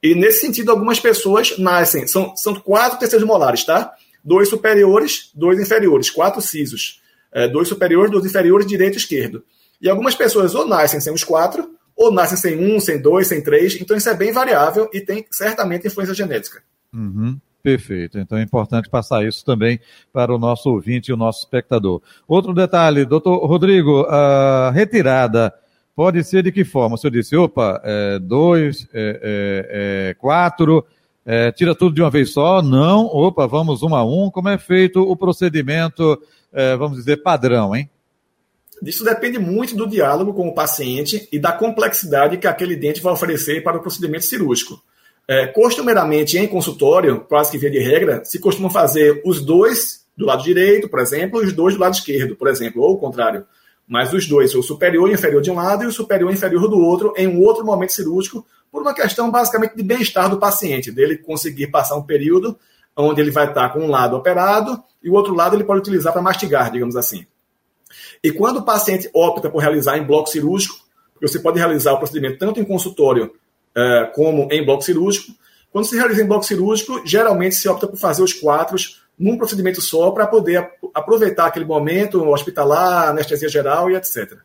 E 0.00 0.14
nesse 0.14 0.42
sentido, 0.42 0.70
algumas 0.70 1.00
pessoas 1.00 1.58
nascem, 1.58 2.06
são, 2.06 2.36
são 2.36 2.54
quatro 2.54 2.96
terceiros 2.96 3.26
molares, 3.26 3.64
tá? 3.64 3.92
Dois 4.22 4.48
superiores, 4.48 5.32
dois 5.34 5.58
inferiores, 5.58 6.10
quatro 6.10 6.40
sisos. 6.40 7.02
É, 7.32 7.48
dois 7.48 7.66
superiores, 7.66 8.12
dois 8.12 8.24
inferiores, 8.24 8.68
direito 8.68 8.94
e 8.94 8.98
esquerdo. 8.98 9.42
E 9.82 9.90
algumas 9.90 10.14
pessoas 10.14 10.54
ou 10.54 10.64
nascem 10.64 11.00
sem 11.00 11.12
os 11.12 11.24
quatro, 11.24 11.68
ou 11.96 12.12
nascem 12.12 12.38
sem 12.38 12.56
um, 12.56 12.78
sem 12.78 13.02
dois, 13.02 13.26
sem 13.26 13.42
três. 13.42 13.74
Então 13.80 13.96
isso 13.96 14.08
é 14.08 14.14
bem 14.14 14.30
variável 14.30 14.88
e 14.92 15.00
tem 15.00 15.26
certamente 15.28 15.88
influência 15.88 16.14
genética. 16.14 16.62
Uhum. 16.94 17.36
Perfeito. 17.66 18.16
Então 18.16 18.38
é 18.38 18.42
importante 18.42 18.88
passar 18.88 19.26
isso 19.26 19.44
também 19.44 19.80
para 20.12 20.32
o 20.32 20.38
nosso 20.38 20.70
ouvinte 20.70 21.10
e 21.10 21.12
o 21.12 21.16
nosso 21.16 21.40
espectador. 21.40 22.00
Outro 22.28 22.54
detalhe, 22.54 23.04
doutor 23.04 23.44
Rodrigo, 23.44 24.02
a 24.02 24.70
retirada 24.70 25.52
pode 25.92 26.22
ser 26.22 26.44
de 26.44 26.52
que 26.52 26.64
forma? 26.64 26.94
O 26.94 26.96
senhor 26.96 27.10
disse, 27.10 27.34
opa, 27.34 27.82
é, 27.82 28.20
dois, 28.20 28.86
é, 28.94 29.20
é, 29.20 30.10
é 30.10 30.14
quatro, 30.14 30.86
é, 31.24 31.50
tira 31.50 31.74
tudo 31.74 31.92
de 31.92 32.00
uma 32.00 32.08
vez 32.08 32.32
só? 32.32 32.62
Não, 32.62 33.06
opa, 33.06 33.48
vamos 33.48 33.82
um 33.82 33.96
a 33.96 34.04
um. 34.04 34.30
Como 34.30 34.48
é 34.48 34.58
feito 34.58 35.00
o 35.00 35.16
procedimento, 35.16 36.22
é, 36.52 36.76
vamos 36.76 36.98
dizer, 36.98 37.16
padrão, 37.16 37.74
hein? 37.74 37.90
Isso 38.80 39.02
depende 39.02 39.40
muito 39.40 39.74
do 39.74 39.88
diálogo 39.88 40.32
com 40.32 40.46
o 40.46 40.54
paciente 40.54 41.28
e 41.32 41.38
da 41.40 41.50
complexidade 41.50 42.38
que 42.38 42.46
aquele 42.46 42.76
dente 42.76 43.00
vai 43.00 43.12
oferecer 43.12 43.64
para 43.64 43.76
o 43.76 43.80
procedimento 43.80 44.24
cirúrgico. 44.24 44.80
É, 45.28 45.46
costumeiramente, 45.48 46.38
em 46.38 46.46
consultório, 46.46 47.20
quase 47.28 47.50
que 47.50 47.58
via 47.58 47.70
de 47.70 47.80
regra, 47.80 48.24
se 48.24 48.38
costuma 48.38 48.70
fazer 48.70 49.22
os 49.24 49.44
dois 49.44 50.06
do 50.16 50.24
lado 50.24 50.42
direito, 50.42 50.88
por 50.88 51.00
exemplo, 51.00 51.40
os 51.40 51.52
dois 51.52 51.74
do 51.74 51.80
lado 51.80 51.94
esquerdo, 51.94 52.36
por 52.36 52.48
exemplo, 52.48 52.82
ou 52.82 52.94
o 52.94 52.98
contrário. 52.98 53.44
Mas 53.88 54.12
os 54.12 54.26
dois, 54.26 54.54
o 54.54 54.62
superior 54.62 55.10
e 55.10 55.14
inferior 55.14 55.42
de 55.42 55.50
um 55.50 55.56
lado 55.56 55.84
e 55.84 55.86
o 55.86 55.92
superior 55.92 56.30
e 56.30 56.34
inferior 56.34 56.68
do 56.68 56.78
outro, 56.78 57.12
em 57.16 57.26
um 57.26 57.40
outro 57.42 57.64
momento 57.64 57.92
cirúrgico, 57.92 58.46
por 58.70 58.82
uma 58.82 58.94
questão 58.94 59.30
basicamente 59.30 59.76
de 59.76 59.82
bem-estar 59.82 60.30
do 60.30 60.38
paciente, 60.38 60.90
dele 60.90 61.18
conseguir 61.18 61.68
passar 61.68 61.96
um 61.96 62.02
período 62.02 62.58
onde 62.96 63.20
ele 63.20 63.30
vai 63.30 63.46
estar 63.48 63.68
com 63.70 63.80
um 63.80 63.90
lado 63.90 64.16
operado 64.16 64.82
e 65.02 65.10
o 65.10 65.12
outro 65.12 65.34
lado 65.34 65.54
ele 65.54 65.64
pode 65.64 65.80
utilizar 65.80 66.12
para 66.12 66.22
mastigar, 66.22 66.70
digamos 66.70 66.96
assim. 66.96 67.26
E 68.22 68.30
quando 68.30 68.58
o 68.58 68.64
paciente 68.64 69.10
opta 69.14 69.50
por 69.50 69.58
realizar 69.58 69.98
em 69.98 70.04
bloco 70.04 70.28
cirúrgico, 70.28 70.76
você 71.20 71.38
pode 71.38 71.58
realizar 71.58 71.92
o 71.92 71.98
procedimento 71.98 72.38
tanto 72.38 72.58
em 72.60 72.64
consultório 72.64 73.32
uh, 73.76 74.12
como 74.14 74.48
em 74.50 74.64
bloco 74.64 74.82
cirúrgico. 74.82 75.32
Quando 75.70 75.84
se 75.84 75.96
realiza 75.96 76.22
em 76.22 76.26
bloco 76.26 76.44
cirúrgico, 76.44 77.02
geralmente 77.04 77.54
se 77.54 77.68
opta 77.68 77.86
por 77.86 77.98
fazer 77.98 78.22
os 78.22 78.32
quatro 78.32 78.76
num 79.18 79.36
procedimento 79.36 79.80
só 79.80 80.10
para 80.10 80.26
poder 80.26 80.70
aproveitar 80.94 81.46
aquele 81.46 81.64
momento 81.64 82.22
hospitalar, 82.28 83.08
anestesia 83.08 83.48
geral 83.48 83.90
e 83.90 83.94
etc. 83.94 84.38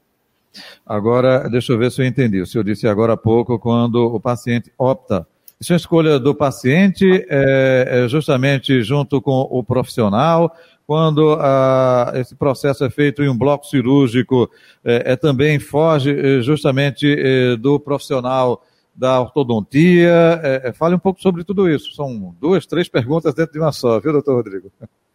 Agora, 0.85 1.49
deixa 1.49 1.73
eu 1.73 1.77
ver 1.77 1.91
se 1.91 2.01
eu 2.01 2.05
entendi. 2.05 2.41
O 2.41 2.45
senhor 2.45 2.63
disse 2.63 2.87
agora 2.87 3.13
há 3.13 3.17
pouco, 3.17 3.59
quando 3.59 3.95
o 3.95 4.19
paciente 4.19 4.71
opta. 4.77 5.25
Isso 5.59 5.73
é 5.73 5.75
escolha 5.75 6.19
do 6.19 6.33
paciente, 6.33 7.05
é, 7.29 8.03
é 8.03 8.07
justamente 8.07 8.81
junto 8.81 9.21
com 9.21 9.47
o 9.49 9.63
profissional. 9.63 10.55
Quando 10.87 11.37
ah, 11.39 12.11
esse 12.15 12.35
processo 12.35 12.83
é 12.83 12.89
feito 12.89 13.23
em 13.23 13.29
um 13.29 13.37
bloco 13.37 13.65
cirúrgico, 13.65 14.49
é, 14.83 15.13
é 15.13 15.15
também 15.15 15.59
foge 15.59 16.11
é, 16.11 16.41
justamente 16.41 17.15
é, 17.17 17.55
do 17.55 17.79
profissional 17.79 18.61
da 19.01 19.19
ortodontia. 19.19 20.39
É, 20.43 20.69
é, 20.69 20.73
fale 20.73 20.93
um 20.93 20.99
pouco 20.99 21.19
sobre 21.19 21.43
tudo 21.43 21.67
isso. 21.67 21.91
São 21.95 22.35
duas, 22.39 22.67
três 22.67 22.87
perguntas 22.87 23.33
dentro 23.33 23.53
de 23.53 23.59
uma 23.59 23.71
só, 23.71 23.99
viu, 23.99 24.11
doutor 24.11 24.35
Rodrigo? 24.35 24.71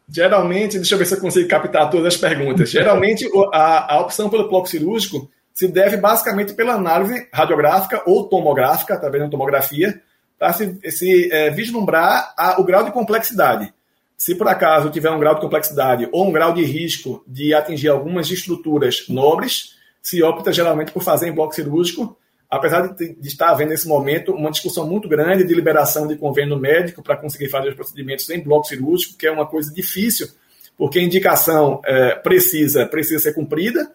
Geralmente, 0.09 0.77
deixa 0.77 0.97
eu 0.97 0.99
ver 0.99 1.07
se 1.07 1.15
eu 1.15 1.21
consigo 1.21 1.49
captar 1.49 1.89
todas 1.89 2.15
as 2.15 2.21
perguntas. 2.21 2.69
Geralmente, 2.69 3.31
a, 3.53 3.95
a 3.95 4.01
opção 4.01 4.29
pelo 4.29 4.49
bloco 4.49 4.69
cirúrgico 4.69 5.31
se 5.55 5.69
deve 5.69 5.97
basicamente 5.97 6.53
pela 6.53 6.75
análise 6.75 7.29
radiográfica 7.33 8.03
ou 8.05 8.29
tomográfica, 8.29 8.95
através 8.95 9.23
da 9.23 9.31
tomografia, 9.31 10.03
para 10.37 10.53
se, 10.53 10.79
se 10.91 11.33
é, 11.33 11.51
vislumbrar 11.51 12.35
a, 12.37 12.61
o 12.61 12.65
grau 12.65 12.85
de 12.85 12.91
complexidade. 12.91 13.73
Se 14.17 14.35
por 14.35 14.49
acaso 14.49 14.91
tiver 14.91 15.11
um 15.11 15.21
grau 15.21 15.37
de 15.37 15.41
complexidade 15.41 16.09
ou 16.11 16.27
um 16.27 16.33
grau 16.33 16.53
de 16.53 16.65
risco 16.65 17.23
de 17.27 17.55
atingir 17.55 17.89
algumas 17.89 18.31
estruturas 18.31 19.05
nobres, 19.09 19.77
se 20.03 20.23
opta 20.23 20.53
geralmente 20.53 20.91
por 20.91 21.03
fazer 21.03 21.29
em 21.29 21.33
bloco 21.33 21.55
cirúrgico, 21.55 22.17
apesar 22.51 22.95
de, 22.95 23.15
de 23.15 23.29
estar 23.29 23.51
havendo 23.51 23.71
nesse 23.71 23.89
momento 23.89 24.33
uma 24.33 24.51
discussão 24.51 24.87
muito 24.87 25.09
grande 25.09 25.45
de 25.45 25.55
liberação 25.55 26.07
de 26.07 26.17
convênio 26.17 26.57
médico 26.57 27.03
para 27.03 27.17
conseguir 27.17 27.49
fazer 27.49 27.71
os 27.71 27.75
procedimentos 27.75 28.29
em 28.31 28.41
bloco 28.41 28.67
cirúrgico, 28.67 29.17
que 29.19 29.27
é 29.27 29.31
uma 29.31 29.47
coisa 29.47 29.73
difícil, 29.73 30.29
porque 30.77 30.99
a 30.99 31.03
indicação 31.03 31.81
é, 31.85 32.15
precisa, 32.15 32.87
precisa 32.87 33.23
ser 33.23 33.35
cumprida. 33.35 33.91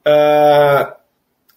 Uh, 0.00 0.92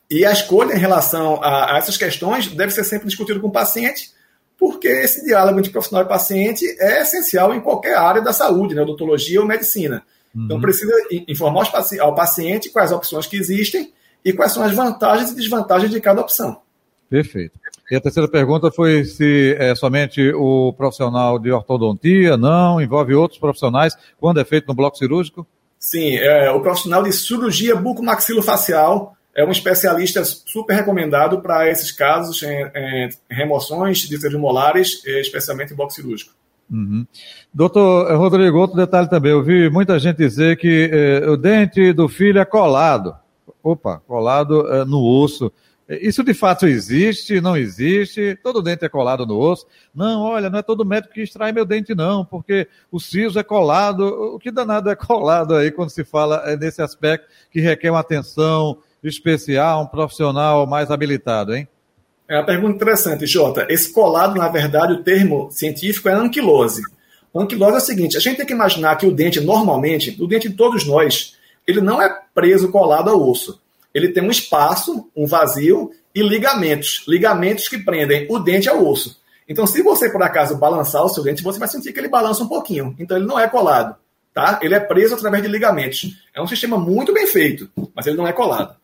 e 0.09 0.25
a 0.25 0.31
escolha 0.31 0.73
em 0.73 0.79
relação 0.79 1.41
a, 1.41 1.75
a, 1.75 1.77
essas 1.77 1.97
questões 1.97 2.47
deve 2.47 2.71
ser 2.71 2.83
sempre 2.83 3.07
discutido 3.07 3.39
com 3.39 3.47
o 3.47 3.51
paciente, 3.51 4.11
porque 4.57 4.87
esse 4.87 5.25
diálogo 5.25 5.59
entre 5.59 5.71
profissional 5.71 6.05
e 6.05 6.09
paciente 6.09 6.65
é 6.79 7.01
essencial 7.01 7.53
em 7.53 7.61
qualquer 7.61 7.97
área 7.97 8.21
da 8.21 8.33
saúde, 8.33 8.75
né, 8.75 8.81
odontologia 8.81 9.41
ou 9.41 9.47
medicina. 9.47 10.03
Então, 10.33 10.41
uhum. 10.41 10.45
Então, 10.45 10.61
precisa 10.61 10.93
informar 11.27 11.69
ao 11.99 12.15
paciente 12.15 12.69
quais 12.69 12.91
opções 12.91 13.27
que 13.27 13.37
existem 13.37 13.93
e 14.23 14.33
quais 14.33 14.51
são 14.51 14.63
as 14.63 14.73
vantagens 14.73 15.31
e 15.31 15.35
desvantagens 15.35 15.91
de 15.91 15.99
cada 15.99 16.21
opção. 16.21 16.61
Perfeito. 17.09 17.59
E 17.91 17.95
a 17.95 18.01
terceira 18.01 18.27
pergunta 18.27 18.71
foi 18.71 19.03
se 19.03 19.55
é 19.59 19.75
somente 19.75 20.33
o 20.33 20.73
profissional 20.73 21.37
de 21.37 21.51
ortodontia, 21.51 22.37
não, 22.37 22.81
envolve 22.81 23.13
outros 23.13 23.39
profissionais, 23.39 23.95
quando 24.19 24.39
é 24.39 24.45
feito 24.45 24.67
no 24.67 24.73
bloco 24.73 24.97
cirúrgico? 24.97 25.45
Sim, 25.77 26.15
é, 26.15 26.49
o 26.49 26.61
profissional 26.61 27.03
de 27.03 27.11
cirurgia 27.11 27.75
bucomaxilofacial 27.75 29.15
é 29.35 29.45
um 29.45 29.51
especialista 29.51 30.23
super 30.23 30.75
recomendado 30.75 31.41
para 31.41 31.69
esses 31.69 31.91
casos, 31.91 32.41
em, 32.41 32.71
em 32.75 33.09
remoções 33.29 33.99
de 33.99 34.17
células 34.17 34.41
molares, 34.41 35.05
especialmente 35.05 35.73
em 35.73 35.75
bloco 35.75 35.91
cirúrgico. 35.91 36.33
Uhum. 36.71 37.05
Doutor 37.53 38.15
Rodrigo, 38.17 38.57
outro 38.57 38.77
detalhe 38.77 39.09
também, 39.09 39.31
eu 39.31 39.43
vi 39.43 39.69
muita 39.69 39.99
gente 39.99 40.17
dizer 40.17 40.57
que 40.57 40.89
eh, 40.91 41.29
o 41.29 41.35
dente 41.35 41.91
do 41.93 42.07
filho 42.07 42.39
é 42.39 42.45
colado 42.45 43.13
opa, 43.63 44.01
colado 44.05 44.61
uh, 44.61 44.85
no 44.85 45.01
osso. 45.03 45.51
Isso 45.89 46.23
de 46.23 46.33
fato 46.33 46.65
existe, 46.65 47.41
não 47.41 47.57
existe, 47.57 48.37
todo 48.41 48.61
dente 48.61 48.85
é 48.85 48.89
colado 48.89 49.25
no 49.25 49.37
osso. 49.37 49.67
Não, 49.93 50.21
olha, 50.21 50.49
não 50.49 50.59
é 50.59 50.61
todo 50.61 50.85
médico 50.85 51.13
que 51.13 51.21
extrai 51.21 51.51
meu 51.51 51.65
dente, 51.65 51.93
não, 51.93 52.23
porque 52.23 52.67
o 52.91 52.99
siso 52.99 53.37
é 53.37 53.43
colado. 53.43 54.01
O 54.35 54.39
que 54.39 54.49
danado 54.49 54.89
é 54.89 54.95
colado 54.95 55.55
aí 55.55 55.71
quando 55.71 55.89
se 55.89 56.03
fala 56.03 56.41
eh, 56.45 56.55
nesse 56.55 56.81
aspecto 56.81 57.27
que 57.51 57.59
requer 57.59 57.91
uma 57.91 57.99
atenção 57.99 58.77
especial, 59.03 59.83
um 59.83 59.87
profissional 59.87 60.65
mais 60.65 60.89
habilitado, 60.89 61.53
hein? 61.53 61.67
É 62.29 62.37
uma 62.37 62.45
pergunta 62.45 62.75
interessante, 62.75 63.27
Jota. 63.27 63.67
Esse 63.69 63.91
colado, 63.91 64.35
na 64.35 64.47
verdade, 64.47 64.93
o 64.93 65.03
termo 65.03 65.51
científico 65.51 66.07
é 66.07 66.13
anquilose. 66.13 66.81
Anquilose 67.35 67.75
é 67.75 67.77
o 67.77 67.81
seguinte: 67.81 68.17
a 68.17 68.19
gente 68.21 68.37
tem 68.37 68.45
que 68.45 68.53
imaginar 68.53 68.95
que 68.95 69.05
o 69.05 69.11
dente, 69.11 69.41
normalmente, 69.41 70.15
o 70.21 70.25
dente 70.25 70.47
de 70.47 70.55
todos 70.55 70.87
nós, 70.87 71.35
ele 71.67 71.81
não 71.81 72.01
é 72.01 72.21
preso 72.33 72.71
colado 72.71 73.09
ao 73.09 73.29
osso. 73.29 73.61
Ele 73.93 74.09
tem 74.09 74.23
um 74.23 74.31
espaço, 74.31 75.09
um 75.15 75.25
vazio 75.25 75.91
e 76.13 76.21
ligamentos. 76.21 77.03
Ligamentos 77.07 77.67
que 77.67 77.77
prendem 77.77 78.27
o 78.29 78.39
dente 78.39 78.69
ao 78.69 78.85
osso. 78.85 79.21
Então, 79.47 79.67
se 79.67 79.81
você, 79.81 80.09
por 80.09 80.23
acaso, 80.23 80.57
balançar 80.57 81.03
o 81.03 81.09
seu 81.09 81.23
dente, 81.23 81.43
você 81.43 81.59
vai 81.59 81.67
sentir 81.67 81.93
que 81.93 81.99
ele 81.99 82.07
balança 82.07 82.43
um 82.43 82.47
pouquinho. 82.47 82.95
Então, 82.97 83.17
ele 83.17 83.25
não 83.25 83.39
é 83.39 83.47
colado. 83.47 83.95
Tá? 84.33 84.59
Ele 84.63 84.73
é 84.73 84.79
preso 84.79 85.13
através 85.13 85.43
de 85.43 85.49
ligamentos. 85.49 86.09
É 86.33 86.41
um 86.41 86.47
sistema 86.47 86.77
muito 86.77 87.13
bem 87.13 87.27
feito, 87.27 87.69
mas 87.95 88.07
ele 88.07 88.17
não 88.17 88.27
é 88.27 88.33
colado. 88.33 88.75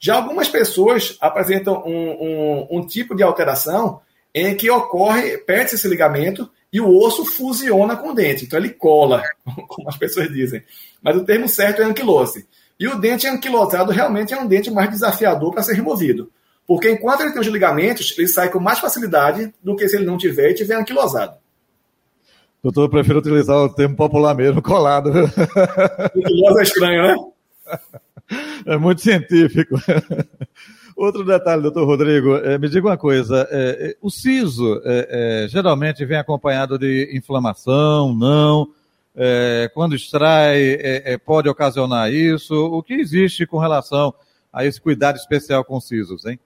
Já 0.00 0.16
algumas 0.16 0.48
pessoas 0.48 1.16
apresentam 1.20 1.82
um, 1.86 2.68
um, 2.70 2.78
um 2.78 2.86
tipo 2.86 3.14
de 3.14 3.22
alteração 3.22 4.00
em 4.34 4.54
que 4.54 4.68
ocorre, 4.68 5.38
perde 5.38 5.74
esse 5.74 5.88
ligamento 5.88 6.50
e 6.76 6.80
o 6.80 6.94
osso 6.94 7.24
fusiona 7.24 7.96
com 7.96 8.10
o 8.10 8.14
dente. 8.14 8.44
Então 8.44 8.58
ele 8.58 8.68
cola, 8.68 9.22
como 9.66 9.88
as 9.88 9.96
pessoas 9.96 10.28
dizem. 10.28 10.62
Mas 11.02 11.16
o 11.16 11.24
termo 11.24 11.48
certo 11.48 11.80
é 11.80 11.86
anquilose. 11.86 12.46
E 12.78 12.86
o 12.86 13.00
dente 13.00 13.26
anquilosado 13.26 13.92
realmente 13.92 14.34
é 14.34 14.38
um 14.38 14.46
dente 14.46 14.70
mais 14.70 14.90
desafiador 14.90 15.54
para 15.54 15.62
ser 15.62 15.72
removido. 15.72 16.30
Porque 16.66 16.90
enquanto 16.90 17.22
ele 17.22 17.32
tem 17.32 17.40
os 17.40 17.46
ligamentos, 17.46 18.14
ele 18.18 18.28
sai 18.28 18.50
com 18.50 18.60
mais 18.60 18.78
facilidade 18.78 19.54
do 19.62 19.74
que 19.74 19.88
se 19.88 19.96
ele 19.96 20.04
não 20.04 20.18
tiver 20.18 20.50
e 20.50 20.54
tiver 20.54 20.74
anquilosado. 20.74 21.38
Doutor, 22.62 22.82
eu 22.82 22.90
prefiro 22.90 23.20
utilizar 23.20 23.56
o 23.56 23.72
termo 23.72 23.96
popular 23.96 24.34
mesmo, 24.34 24.60
colado. 24.60 25.08
Anquilose 25.08 26.58
é 26.58 26.62
estranho, 26.62 27.02
né? 27.02 27.16
É 28.66 28.76
muito 28.76 29.00
científico. 29.00 29.76
Outro 30.96 31.24
detalhe, 31.24 31.60
doutor 31.60 31.84
Rodrigo, 31.84 32.36
é, 32.36 32.56
me 32.56 32.70
diga 32.70 32.88
uma 32.88 32.96
coisa: 32.96 33.46
é, 33.50 33.90
é 33.90 33.96
o 34.00 34.10
siso 34.10 34.80
geralmente 35.48 36.04
vem 36.06 36.16
acompanhado 36.16 36.78
de 36.78 37.10
inflamação, 37.12 38.14
não? 38.14 38.68
Quando 39.74 39.94
extrai, 39.94 40.78
pode 41.24 41.48
ocasionar 41.48 42.12
isso? 42.12 42.54
O 42.54 42.82
que 42.82 42.94
existe 42.94 43.46
com 43.46 43.58
relação 43.58 44.14
a 44.52 44.64
esse 44.64 44.80
cuidado 44.80 45.16
especial 45.16 45.64
com 45.64 45.78
sisos, 45.80 46.24
hein? 46.24 46.38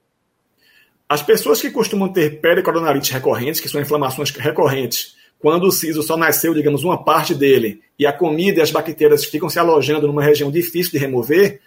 As 1.07 1.21
pessoas 1.21 1.61
que 1.61 1.69
costumam 1.69 2.07
ter 2.07 2.39
pericoronarites 2.39 3.09
recorrentes, 3.09 3.59
que 3.59 3.67
são 3.67 3.81
inflamações 3.81 4.31
recorrentes, 4.31 5.15
quando 5.39 5.65
o 5.65 5.71
siso 5.71 6.01
só 6.03 6.15
nasceu, 6.15 6.53
digamos, 6.53 6.83
uma 6.83 7.03
parte 7.03 7.33
dele, 7.33 7.81
e 7.99 8.05
a 8.05 8.13
comida 8.13 8.59
e 8.59 8.61
as 8.61 8.71
bactérias 8.71 9.25
ficam 9.25 9.49
se 9.49 9.59
alojando 9.59 10.07
numa 10.07 10.23
região 10.23 10.49
difícil 10.49 10.91
de 10.91 10.97
remover, 10.97 11.59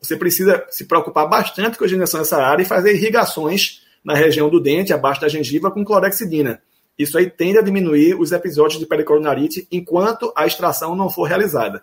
você 0.00 0.16
precisa 0.16 0.64
se 0.70 0.86
preocupar 0.86 1.28
bastante 1.28 1.76
com 1.76 1.84
a 1.84 1.86
higienização 1.86 2.20
dessa 2.20 2.42
área 2.42 2.62
e 2.62 2.66
fazer 2.66 2.94
irrigações 2.94 3.82
na 4.02 4.14
região 4.14 4.48
do 4.48 4.60
dente, 4.60 4.92
abaixo 4.92 5.20
da 5.20 5.28
gengiva, 5.28 5.70
com 5.70 5.84
clorexidina. 5.84 6.62
Isso 6.98 7.16
aí 7.18 7.28
tende 7.28 7.58
a 7.58 7.62
diminuir 7.62 8.14
os 8.14 8.32
episódios 8.32 8.78
de 8.78 8.86
pericoronarite 8.86 9.66
enquanto 9.70 10.32
a 10.36 10.46
extração 10.46 10.94
não 10.94 11.10
for 11.10 11.24
realizada. 11.24 11.82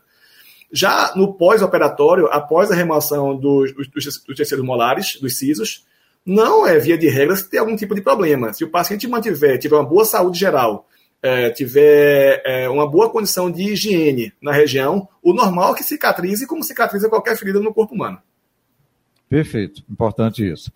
Já 0.71 1.13
no 1.15 1.33
pós-operatório, 1.33 2.27
após 2.27 2.71
a 2.71 2.75
remoção 2.75 3.35
dos, 3.35 3.73
dos, 3.73 3.87
dos 4.03 4.35
terceiros 4.35 4.65
molares, 4.65 5.17
dos 5.19 5.37
sisos, 5.37 5.85
não 6.25 6.67
é 6.67 6.77
via 6.77 6.97
de 6.97 7.07
regra 7.07 7.35
se 7.35 7.49
tem 7.49 7.59
algum 7.59 7.75
tipo 7.75 7.95
de 7.95 8.01
problema. 8.01 8.51
Se 8.51 8.63
o 8.63 8.69
paciente 8.69 9.07
mantiver, 9.07 9.57
tiver 9.57 9.75
uma 9.75 9.85
boa 9.85 10.03
saúde 10.03 10.37
geral, 10.37 10.87
é, 11.21 11.49
tiver 11.49 12.41
é, 12.45 12.69
uma 12.69 12.89
boa 12.89 13.09
condição 13.09 13.49
de 13.49 13.73
higiene 13.73 14.33
na 14.41 14.51
região, 14.51 15.07
o 15.21 15.33
normal 15.33 15.73
é 15.73 15.77
que 15.77 15.83
cicatrize 15.83 16.45
como 16.45 16.63
cicatriza 16.63 17.09
qualquer 17.09 17.37
ferida 17.37 17.59
no 17.59 17.73
corpo 17.73 17.95
humano. 17.95 18.19
Perfeito, 19.29 19.83
importante 19.89 20.49
isso. 20.49 20.71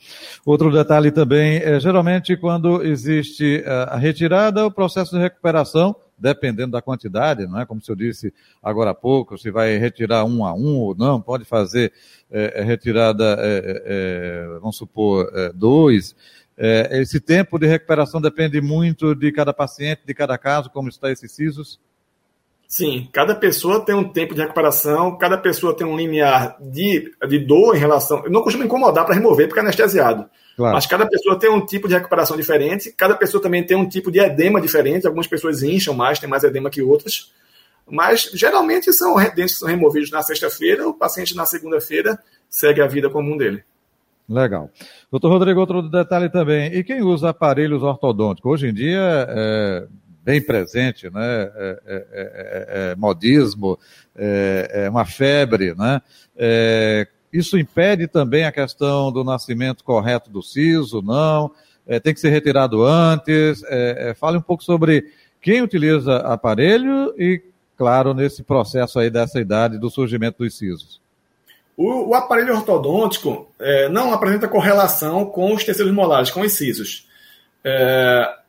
Outro 0.46 0.72
detalhe 0.72 1.10
também 1.10 1.58
é 1.60 1.80
geralmente 1.80 2.36
quando 2.36 2.84
existe 2.84 3.64
é, 3.66 3.70
a 3.90 3.96
retirada, 3.96 4.66
o 4.66 4.72
processo 4.72 5.16
de 5.16 5.22
recuperação, 5.22 5.96
dependendo 6.18 6.72
da 6.72 6.82
quantidade, 6.82 7.48
não 7.48 7.62
é 7.62 7.66
como 7.66 7.82
eu 7.88 7.96
disse 7.96 8.34
agora 8.62 8.92
há 8.92 8.94
pouco, 8.94 9.38
se 9.38 9.50
vai 9.50 9.78
retirar 9.78 10.26
um 10.26 10.46
a 10.46 10.54
um 10.54 10.80
ou 10.80 10.96
não, 10.96 11.22
pode 11.22 11.46
fazer 11.46 11.94
é, 12.30 12.62
retirada, 12.62 13.38
é, 13.40 13.84
é, 13.86 14.60
vamos 14.60 14.76
supor, 14.76 15.32
dois. 15.56 16.16
É, 16.64 17.02
esse 17.02 17.20
tempo 17.20 17.58
de 17.58 17.66
recuperação 17.66 18.22
depende 18.22 18.62
muito 18.62 19.16
de 19.16 19.32
cada 19.32 19.52
paciente, 19.52 20.04
de 20.06 20.14
cada 20.14 20.38
caso, 20.38 20.70
como 20.70 20.90
está 20.90 21.12
esses 21.12 21.32
sisos? 21.32 21.80
Sim, 22.68 23.10
cada 23.12 23.34
pessoa 23.34 23.84
tem 23.84 23.96
um 23.96 24.08
tempo 24.08 24.36
de 24.36 24.42
recuperação, 24.42 25.18
cada 25.18 25.40
pessoa 25.40 25.76
tem 25.76 25.88
um 25.88 25.98
limiar 25.98 26.56
de, 26.62 27.12
de 27.28 27.40
dor 27.40 27.76
em 27.76 27.80
relação. 27.80 28.24
Eu 28.24 28.30
não 28.30 28.44
costumo 28.44 28.64
incomodar 28.64 29.06
para 29.06 29.16
remover 29.16 29.48
porque 29.48 29.60
é 29.60 29.64
anestesiado. 29.64 30.30
Claro. 30.56 30.76
Mas 30.76 30.86
cada 30.86 31.08
pessoa 31.08 31.40
tem 31.40 31.50
um 31.50 31.66
tipo 31.66 31.88
de 31.88 31.96
recuperação 31.96 32.38
diferente, 32.38 32.94
cada 32.96 33.16
pessoa 33.16 33.42
também 33.42 33.66
tem 33.66 33.76
um 33.76 33.90
tipo 33.90 34.12
de 34.12 34.20
edema 34.20 34.62
diferente. 34.62 35.08
Algumas 35.08 35.26
pessoas 35.26 35.64
incham 35.64 35.96
mais, 35.96 36.20
têm 36.20 36.30
mais 36.30 36.44
edema 36.44 36.70
que 36.70 36.84
outras. 36.84 37.34
Mas 37.90 38.30
geralmente 38.36 38.94
são 38.94 39.16
dentes 39.16 39.54
que 39.54 39.60
são 39.60 39.68
removidos 39.68 40.12
na 40.12 40.22
sexta-feira, 40.22 40.88
o 40.88 40.94
paciente 40.94 41.36
na 41.36 41.48
segunda-feira 41.48 42.20
segue 42.48 42.82
a 42.82 42.88
vida 42.88 43.10
comum 43.10 43.36
dele. 43.36 43.64
Legal. 44.32 44.70
Doutor 45.12 45.30
Rodrigo, 45.30 45.60
outro 45.60 45.82
detalhe 45.82 46.30
também. 46.30 46.74
E 46.74 46.84
quem 46.84 47.02
usa 47.02 47.30
aparelhos 47.30 47.84
ortodônticos? 47.84 48.50
Hoje 48.50 48.70
em 48.70 48.74
dia 48.74 49.28
é 49.30 49.88
bem 50.24 50.42
presente, 50.42 51.10
né? 51.10 51.22
É, 51.22 51.82
é, 51.86 52.08
é, 52.12 52.92
é 52.92 52.96
modismo, 52.96 53.78
é, 54.16 54.88
uma 54.90 55.06
febre, 55.06 55.76
né? 55.76 56.02
isso 57.34 57.58
impede 57.58 58.08
também 58.08 58.44
a 58.44 58.52
questão 58.52 59.12
do 59.12 59.24
nascimento 59.24 59.84
correto 59.84 60.30
do 60.30 60.42
siso, 60.42 61.02
não? 61.02 61.52
tem 62.04 62.14
que 62.14 62.20
ser 62.20 62.30
retirado 62.30 62.84
antes? 62.84 63.62
fale 64.18 64.38
um 64.38 64.42
pouco 64.42 64.64
sobre 64.64 65.06
quem 65.42 65.62
utiliza 65.62 66.18
aparelho 66.18 67.14
e, 67.18 67.42
claro, 67.78 68.14
nesse 68.14 68.44
processo 68.44 69.00
aí 69.00 69.10
dessa 69.10 69.40
idade 69.40 69.78
do 69.78 69.90
surgimento 69.90 70.44
dos 70.44 70.58
sisos. 70.58 71.01
O, 71.82 72.10
o 72.10 72.14
aparelho 72.14 72.54
ortodôntico 72.56 73.48
é, 73.60 73.90
não 73.90 74.14
apresenta 74.14 74.48
correlação 74.48 75.26
com 75.26 75.52
os 75.54 75.64
terceiros 75.64 75.92
molares, 75.92 76.30
com 76.30 76.42
os 76.42 76.54
sisos. 76.54 77.08
É 77.64 78.42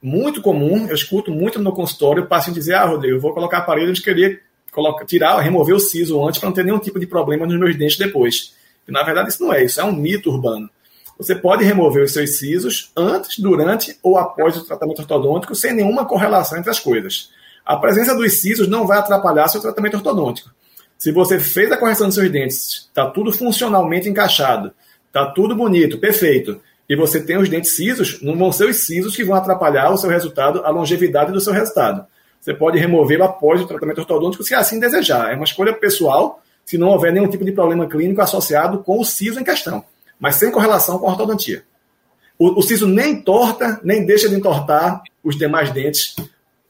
muito 0.00 0.40
comum, 0.40 0.86
eu 0.88 0.94
escuto 0.94 1.32
muito 1.32 1.58
no 1.58 1.72
consultório 1.72 2.22
o 2.22 2.26
paciente 2.26 2.56
dizer: 2.56 2.74
Ah, 2.74 2.84
Rodrigo, 2.84 3.16
eu 3.16 3.20
vou 3.20 3.34
colocar 3.34 3.58
aparelho 3.58 3.92
de 3.92 4.00
querer 4.00 4.42
colocar, 4.70 5.04
tirar, 5.04 5.40
remover 5.40 5.74
o 5.74 5.80
siso 5.80 6.24
antes 6.24 6.38
para 6.38 6.48
não 6.48 6.54
ter 6.54 6.64
nenhum 6.64 6.78
tipo 6.78 7.00
de 7.00 7.06
problema 7.06 7.44
nos 7.44 7.58
meus 7.58 7.76
dentes 7.76 7.98
depois. 7.98 8.54
E, 8.86 8.92
na 8.92 9.02
verdade, 9.02 9.30
isso 9.30 9.42
não 9.42 9.52
é, 9.52 9.64
isso 9.64 9.80
é 9.80 9.84
um 9.84 9.92
mito 9.92 10.30
urbano. 10.30 10.70
Você 11.18 11.34
pode 11.34 11.64
remover 11.64 12.04
os 12.04 12.12
seus 12.12 12.38
sisos 12.38 12.92
antes, 12.96 13.38
durante 13.38 13.98
ou 14.00 14.16
após 14.16 14.56
o 14.56 14.64
tratamento 14.64 15.00
ortodôntico 15.00 15.56
sem 15.56 15.72
nenhuma 15.72 16.04
correlação 16.04 16.56
entre 16.58 16.70
as 16.70 16.78
coisas. 16.78 17.30
A 17.64 17.76
presença 17.76 18.14
dos 18.14 18.34
sisos 18.34 18.68
não 18.68 18.86
vai 18.86 18.98
atrapalhar 18.98 19.48
seu 19.48 19.60
tratamento 19.60 19.96
ortodôntico. 19.96 20.50
Se 20.98 21.12
você 21.12 21.38
fez 21.38 21.70
a 21.70 21.76
correção 21.76 22.06
dos 22.06 22.14
seus 22.14 22.30
dentes, 22.30 22.86
está 22.88 23.10
tudo 23.10 23.32
funcionalmente 23.32 24.08
encaixado, 24.08 24.72
está 25.06 25.26
tudo 25.26 25.54
bonito, 25.54 25.98
perfeito, 25.98 26.60
e 26.88 26.96
você 26.96 27.20
tem 27.20 27.36
os 27.36 27.48
dentes 27.48 27.74
cisos, 27.74 28.22
não 28.22 28.36
vão 28.36 28.52
ser 28.52 28.68
os 28.68 28.76
sisos 28.76 29.14
que 29.14 29.24
vão 29.24 29.36
atrapalhar 29.36 29.90
o 29.90 29.98
seu 29.98 30.08
resultado, 30.08 30.64
a 30.64 30.70
longevidade 30.70 31.32
do 31.32 31.40
seu 31.40 31.52
resultado. 31.52 32.06
Você 32.40 32.54
pode 32.54 32.78
removê-lo 32.78 33.24
após 33.24 33.60
o 33.60 33.66
tratamento 33.66 33.98
ortodôntico, 33.98 34.44
se 34.44 34.54
assim 34.54 34.78
desejar. 34.78 35.32
É 35.32 35.34
uma 35.34 35.44
escolha 35.44 35.72
pessoal, 35.72 36.42
se 36.64 36.78
não 36.78 36.88
houver 36.88 37.12
nenhum 37.12 37.28
tipo 37.28 37.44
de 37.44 37.52
problema 37.52 37.88
clínico 37.88 38.20
associado 38.20 38.84
com 38.84 39.00
o 39.00 39.04
siso 39.04 39.40
em 39.40 39.44
questão, 39.44 39.84
mas 40.18 40.36
sem 40.36 40.50
correlação 40.50 40.98
com 40.98 41.06
a 41.06 41.10
ortodontia. 41.10 41.64
O, 42.38 42.60
o 42.60 42.62
siso 42.62 42.86
nem 42.86 43.20
torta, 43.20 43.80
nem 43.82 44.06
deixa 44.06 44.28
de 44.28 44.34
entortar 44.36 45.02
os 45.24 45.36
demais 45.36 45.70
dentes 45.70 46.14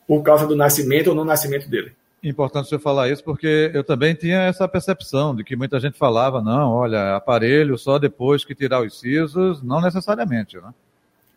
por 0.06 0.23
causa 0.23 0.47
do 0.47 0.56
nascimento 0.56 1.09
ou 1.09 1.14
não 1.14 1.25
nascimento 1.25 1.68
dele. 1.68 1.92
Importante 2.23 2.69
você 2.69 2.79
falar 2.79 3.11
isso, 3.11 3.23
porque 3.23 3.71
eu 3.73 3.85
também 3.85 4.15
tinha 4.15 4.43
essa 4.43 4.67
percepção 4.67 5.35
de 5.35 5.45
que 5.45 5.55
muita 5.55 5.79
gente 5.79 5.99
falava, 5.99 6.43
não, 6.43 6.73
olha, 6.73 7.15
aparelho 7.15 7.79
só 7.79 7.99
depois 7.99 8.45
que 8.45 8.55
tirar 8.55 8.83
os 8.83 8.99
sisos, 8.99 9.63
não 9.63 9.81
necessariamente, 9.81 10.57
né? 10.57 10.73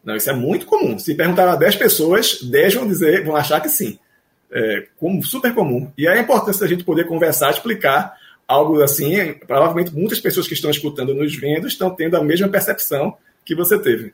Não, 0.03 0.15
isso 0.15 0.29
é 0.29 0.33
muito 0.33 0.65
comum. 0.65 0.97
Se 0.97 1.13
perguntar 1.13 1.49
a 1.49 1.55
10 1.55 1.75
pessoas, 1.75 2.41
10 2.41 2.75
vão 2.75 2.87
dizer, 2.87 3.23
vão 3.25 3.35
achar 3.35 3.59
que 3.61 3.69
sim. 3.69 3.99
É 4.51 4.87
como, 4.97 5.23
super 5.23 5.53
comum. 5.53 5.91
E 5.97 6.07
é 6.07 6.13
a 6.13 6.19
importância 6.19 6.61
da 6.61 6.67
gente 6.67 6.83
poder 6.83 7.05
conversar, 7.05 7.51
explicar 7.51 8.15
algo 8.47 8.81
assim. 8.81 9.33
Provavelmente 9.45 9.93
muitas 9.93 10.19
pessoas 10.19 10.47
que 10.47 10.53
estão 10.53 10.71
escutando 10.71 11.13
nos 11.13 11.35
vendo 11.35 11.67
estão 11.67 11.91
tendo 11.91 12.17
a 12.17 12.23
mesma 12.23 12.47
percepção 12.47 13.15
que 13.45 13.53
você 13.53 13.77
teve. 13.77 14.13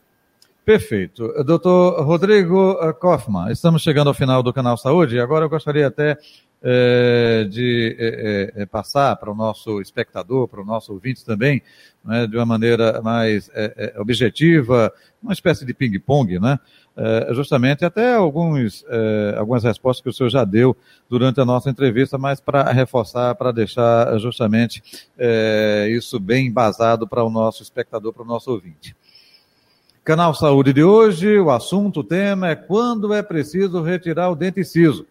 Perfeito. 0.66 1.32
Doutor 1.44 2.04
Rodrigo 2.04 2.76
Kaufmann, 3.00 3.52
estamos 3.52 3.84
chegando 3.84 4.08
ao 4.08 4.16
final 4.16 4.42
do 4.42 4.52
Canal 4.52 4.76
Saúde 4.76 5.16
e 5.16 5.20
agora 5.20 5.46
eu 5.46 5.50
gostaria 5.50 5.86
até 5.86 6.18
de 7.50 7.96
é, 8.00 8.54
é, 8.56 8.66
passar 8.66 9.16
para 9.18 9.32
o 9.32 9.36
nosso 9.36 9.80
espectador, 9.82 10.48
para 10.48 10.62
o 10.62 10.66
nosso 10.66 10.92
ouvinte 10.94 11.24
também, 11.24 11.62
né, 12.04 12.26
de 12.26 12.36
uma 12.36 12.46
maneira 12.46 13.02
mais 13.02 13.50
objetiva, 13.98 14.92
uma 15.22 15.34
espécie 15.34 15.66
de 15.66 15.74
ping-pong, 15.74 16.40
né? 16.40 16.60
Justamente 17.32 17.84
até 17.84 18.14
alguns, 18.14 18.86
algumas 19.38 19.64
respostas 19.64 20.02
que 20.02 20.10
o 20.10 20.14
senhor 20.14 20.30
já 20.30 20.46
deu 20.46 20.78
durante 21.10 21.42
a 21.42 21.46
nossa 21.46 21.70
entrevista, 21.70 22.18
mas 22.18 22.40
para 22.40 22.72
reforçar, 22.72 23.36
para 23.36 23.52
deixar 23.52 24.18
justamente 24.20 24.84
isso 25.90 26.20
bem 26.20 26.48
embasado 26.48 27.08
para 27.08 27.24
o 27.24 27.30
nosso 27.30 27.64
espectador, 27.64 28.14
para 28.14 28.24
o 28.24 28.28
nosso 28.28 28.52
ouvinte. 28.52 28.96
Canal 30.04 30.36
Saúde 30.36 30.72
de 30.72 30.84
hoje, 30.84 31.40
o 31.40 31.50
assunto, 31.50 32.02
o 32.02 32.04
tema 32.04 32.50
é 32.50 32.56
quando 32.56 33.12
é 33.12 33.24
preciso 33.24 33.82
retirar 33.82 34.30
o 34.30 34.36
dente 34.36 34.64
ciso. 34.64 35.08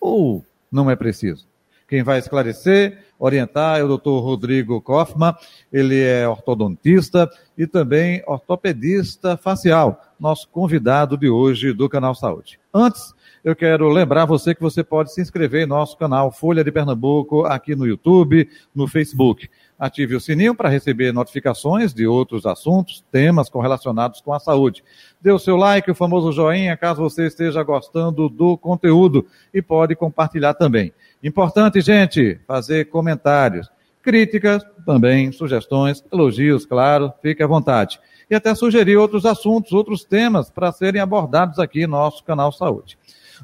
Ou 0.00 0.44
não 0.74 0.90
é 0.90 0.96
preciso. 0.96 1.46
Quem 1.86 2.02
vai 2.02 2.18
esclarecer, 2.18 2.98
orientar 3.18 3.78
é 3.78 3.84
o 3.84 3.96
Dr. 3.96 4.08
Rodrigo 4.08 4.80
Kaufmann, 4.80 5.34
ele 5.72 6.02
é 6.02 6.26
ortodontista 6.26 7.30
e 7.56 7.66
também 7.66 8.22
ortopedista 8.26 9.36
facial, 9.36 10.02
nosso 10.18 10.48
convidado 10.48 11.16
de 11.16 11.28
hoje 11.28 11.72
do 11.72 11.88
Canal 11.88 12.14
Saúde. 12.14 12.58
Antes, 12.72 13.14
eu 13.44 13.54
quero 13.54 13.88
lembrar 13.90 14.24
você 14.24 14.54
que 14.54 14.62
você 14.62 14.82
pode 14.82 15.12
se 15.12 15.20
inscrever 15.20 15.64
em 15.64 15.68
nosso 15.68 15.96
canal 15.98 16.32
Folha 16.32 16.64
de 16.64 16.72
Pernambuco 16.72 17.44
aqui 17.44 17.76
no 17.76 17.86
YouTube, 17.86 18.48
no 18.74 18.88
Facebook. 18.88 19.48
Ative 19.78 20.14
o 20.14 20.20
sininho 20.20 20.54
para 20.54 20.68
receber 20.68 21.12
notificações 21.12 21.92
de 21.92 22.06
outros 22.06 22.46
assuntos, 22.46 23.04
temas 23.10 23.48
correlacionados 23.48 24.20
com 24.20 24.32
a 24.32 24.38
saúde. 24.38 24.84
Dê 25.20 25.32
o 25.32 25.38
seu 25.38 25.56
like, 25.56 25.90
o 25.90 25.94
famoso 25.94 26.30
joinha, 26.30 26.76
caso 26.76 27.02
você 27.02 27.26
esteja 27.26 27.62
gostando 27.62 28.28
do 28.28 28.56
conteúdo 28.56 29.26
e 29.52 29.60
pode 29.60 29.96
compartilhar 29.96 30.54
também. 30.54 30.92
Importante, 31.22 31.80
gente, 31.80 32.38
fazer 32.46 32.84
comentários, 32.84 33.68
críticas 34.00 34.64
também, 34.86 35.32
sugestões, 35.32 36.04
elogios, 36.12 36.64
claro, 36.64 37.12
fique 37.20 37.42
à 37.42 37.46
vontade. 37.46 37.98
E 38.30 38.34
até 38.34 38.54
sugerir 38.54 38.96
outros 38.96 39.26
assuntos, 39.26 39.72
outros 39.72 40.04
temas 40.04 40.50
para 40.50 40.70
serem 40.70 41.00
abordados 41.00 41.58
aqui 41.58 41.86
no 41.86 41.96
nosso 41.96 42.22
canal 42.22 42.52
Saúde. 42.52 42.96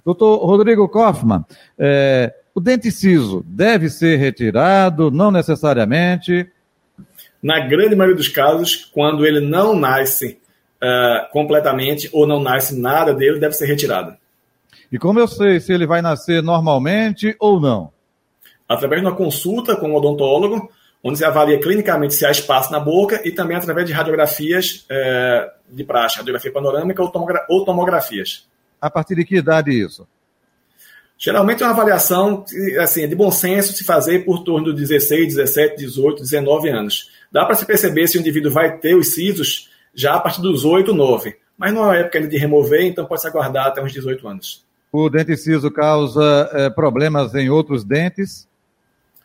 Doutor 0.05 0.37
Rodrigo 0.45 0.89
Kaufmann, 0.89 1.45
é, 1.79 2.35
o 2.55 2.61
dente 2.61 2.91
ciso 2.91 3.45
deve 3.47 3.89
ser 3.89 4.17
retirado, 4.17 5.11
não 5.11 5.31
necessariamente? 5.31 6.51
Na 7.43 7.61
grande 7.61 7.95
maioria 7.95 8.17
dos 8.17 8.29
casos, 8.29 8.91
quando 8.93 9.25
ele 9.25 9.41
não 9.41 9.75
nasce 9.75 10.39
uh, 10.83 11.31
completamente 11.33 12.09
ou 12.13 12.27
não 12.27 12.43
nasce 12.43 12.79
nada 12.79 13.15
dele, 13.15 13.39
deve 13.39 13.55
ser 13.55 13.67
retirado. 13.67 14.17
E 14.93 14.99
como 14.99 15.21
eu 15.21 15.29
sei 15.29 15.61
se 15.61 15.73
ele 15.73 15.87
vai 15.87 16.03
nascer 16.03 16.43
normalmente 16.43 17.37
ou 17.39 17.61
não? 17.61 17.93
Através 18.69 19.01
de 19.01 19.07
uma 19.07 19.17
consulta 19.17 19.77
com 19.77 19.93
o 19.93 19.97
odontólogo, 19.97 20.71
onde 21.03 21.19
se 21.19 21.25
avalia 21.25 21.61
clinicamente 21.61 22.15
se 22.15 22.27
há 22.27 22.31
espaço 22.31 22.71
na 22.73 22.81
boca 22.81 23.21
e 23.27 23.33
também 23.33 23.57
através 23.57 23.87
de 23.87 23.93
radiografias 23.93 24.87
uh, 24.91 25.51
de 25.75 25.85
praxe, 25.85 26.19
radiografia 26.19 26.53
panorâmica 26.53 27.03
ou 27.49 27.65
tomografias. 27.65 28.47
A 28.81 28.91
partir 28.91 29.15
de 29.15 29.25
que 29.25 29.37
idade 29.37 29.71
isso? 29.71 30.07
Geralmente 31.23 31.63
é 31.63 31.67
uma 31.67 31.73
avaliação 31.73 32.47
assim, 32.81 33.07
de 33.07 33.15
bom 33.15 33.31
senso 33.31 33.75
se 33.75 33.85
fazer 33.85 34.25
por 34.25 34.43
torno 34.43 34.73
de 34.73 34.81
16, 34.81 35.35
17, 35.35 35.77
18, 35.77 36.23
19 36.23 36.71
anos. 36.71 37.11
Dá 37.31 37.45
para 37.45 37.55
se 37.55 37.67
perceber 37.67 38.07
se 38.07 38.17
o 38.17 38.21
indivíduo 38.21 38.51
vai 38.51 38.79
ter 38.79 38.95
os 38.95 39.13
sisos 39.13 39.69
já 39.95 40.15
a 40.15 40.21
partir 40.21 40.41
dos 40.41 40.65
8, 40.65 40.95
9. 40.95 41.37
Mas 41.59 41.75
não 41.75 41.93
é 41.93 42.01
época 42.01 42.17
ainda 42.17 42.31
de 42.31 42.39
remover, 42.39 42.87
então 42.87 43.05
pode 43.05 43.21
se 43.21 43.29
aguardar 43.29 43.67
até 43.67 43.83
uns 43.83 43.93
18 43.93 44.27
anos. 44.27 44.65
O 44.91 45.11
dente 45.11 45.37
ciso 45.37 45.71
causa 45.71 46.49
é, 46.55 46.71
problemas 46.71 47.35
em 47.35 47.51
outros 47.51 47.85
dentes? 47.85 48.49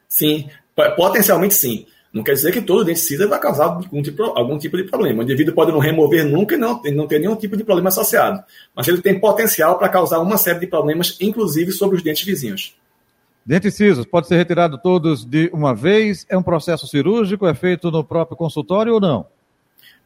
Sim, 0.05 0.49
potencialmente 0.97 1.53
sim. 1.53 1.87
Não 2.15 2.23
quer 2.23 2.31
dizer 2.31 2.53
que 2.53 2.61
todo 2.61 2.85
dente 2.85 3.01
ciso 3.01 3.27
vai 3.27 3.37
causar 3.37 3.65
algum 3.65 4.01
tipo, 4.01 4.23
algum 4.23 4.57
tipo 4.57 4.77
de 4.77 4.85
problema. 4.85 5.19
O 5.19 5.23
indivíduo 5.23 5.53
pode 5.53 5.73
não 5.73 5.79
remover 5.79 6.23
nunca 6.23 6.55
e 6.55 6.57
não, 6.57 6.81
não 6.93 7.07
ter 7.07 7.19
nenhum 7.19 7.35
tipo 7.35 7.57
de 7.57 7.63
problema 7.65 7.89
associado. 7.89 8.41
Mas 8.73 8.87
ele 8.87 9.01
tem 9.01 9.19
potencial 9.19 9.77
para 9.77 9.89
causar 9.89 10.19
uma 10.19 10.37
série 10.37 10.59
de 10.59 10.67
problemas, 10.67 11.17
inclusive 11.19 11.73
sobre 11.73 11.97
os 11.97 12.01
dentes 12.01 12.23
vizinhos. 12.23 12.73
Dentes 13.45 13.73
cisos, 13.73 14.05
pode 14.05 14.29
ser 14.29 14.37
retirado 14.37 14.79
todos 14.81 15.25
de 15.25 15.49
uma 15.51 15.75
vez? 15.75 16.25
É 16.29 16.37
um 16.37 16.41
processo 16.41 16.87
cirúrgico? 16.87 17.45
É 17.47 17.53
feito 17.53 17.91
no 17.91 18.01
próprio 18.01 18.37
consultório 18.37 18.93
ou 18.93 19.01
não? 19.01 19.27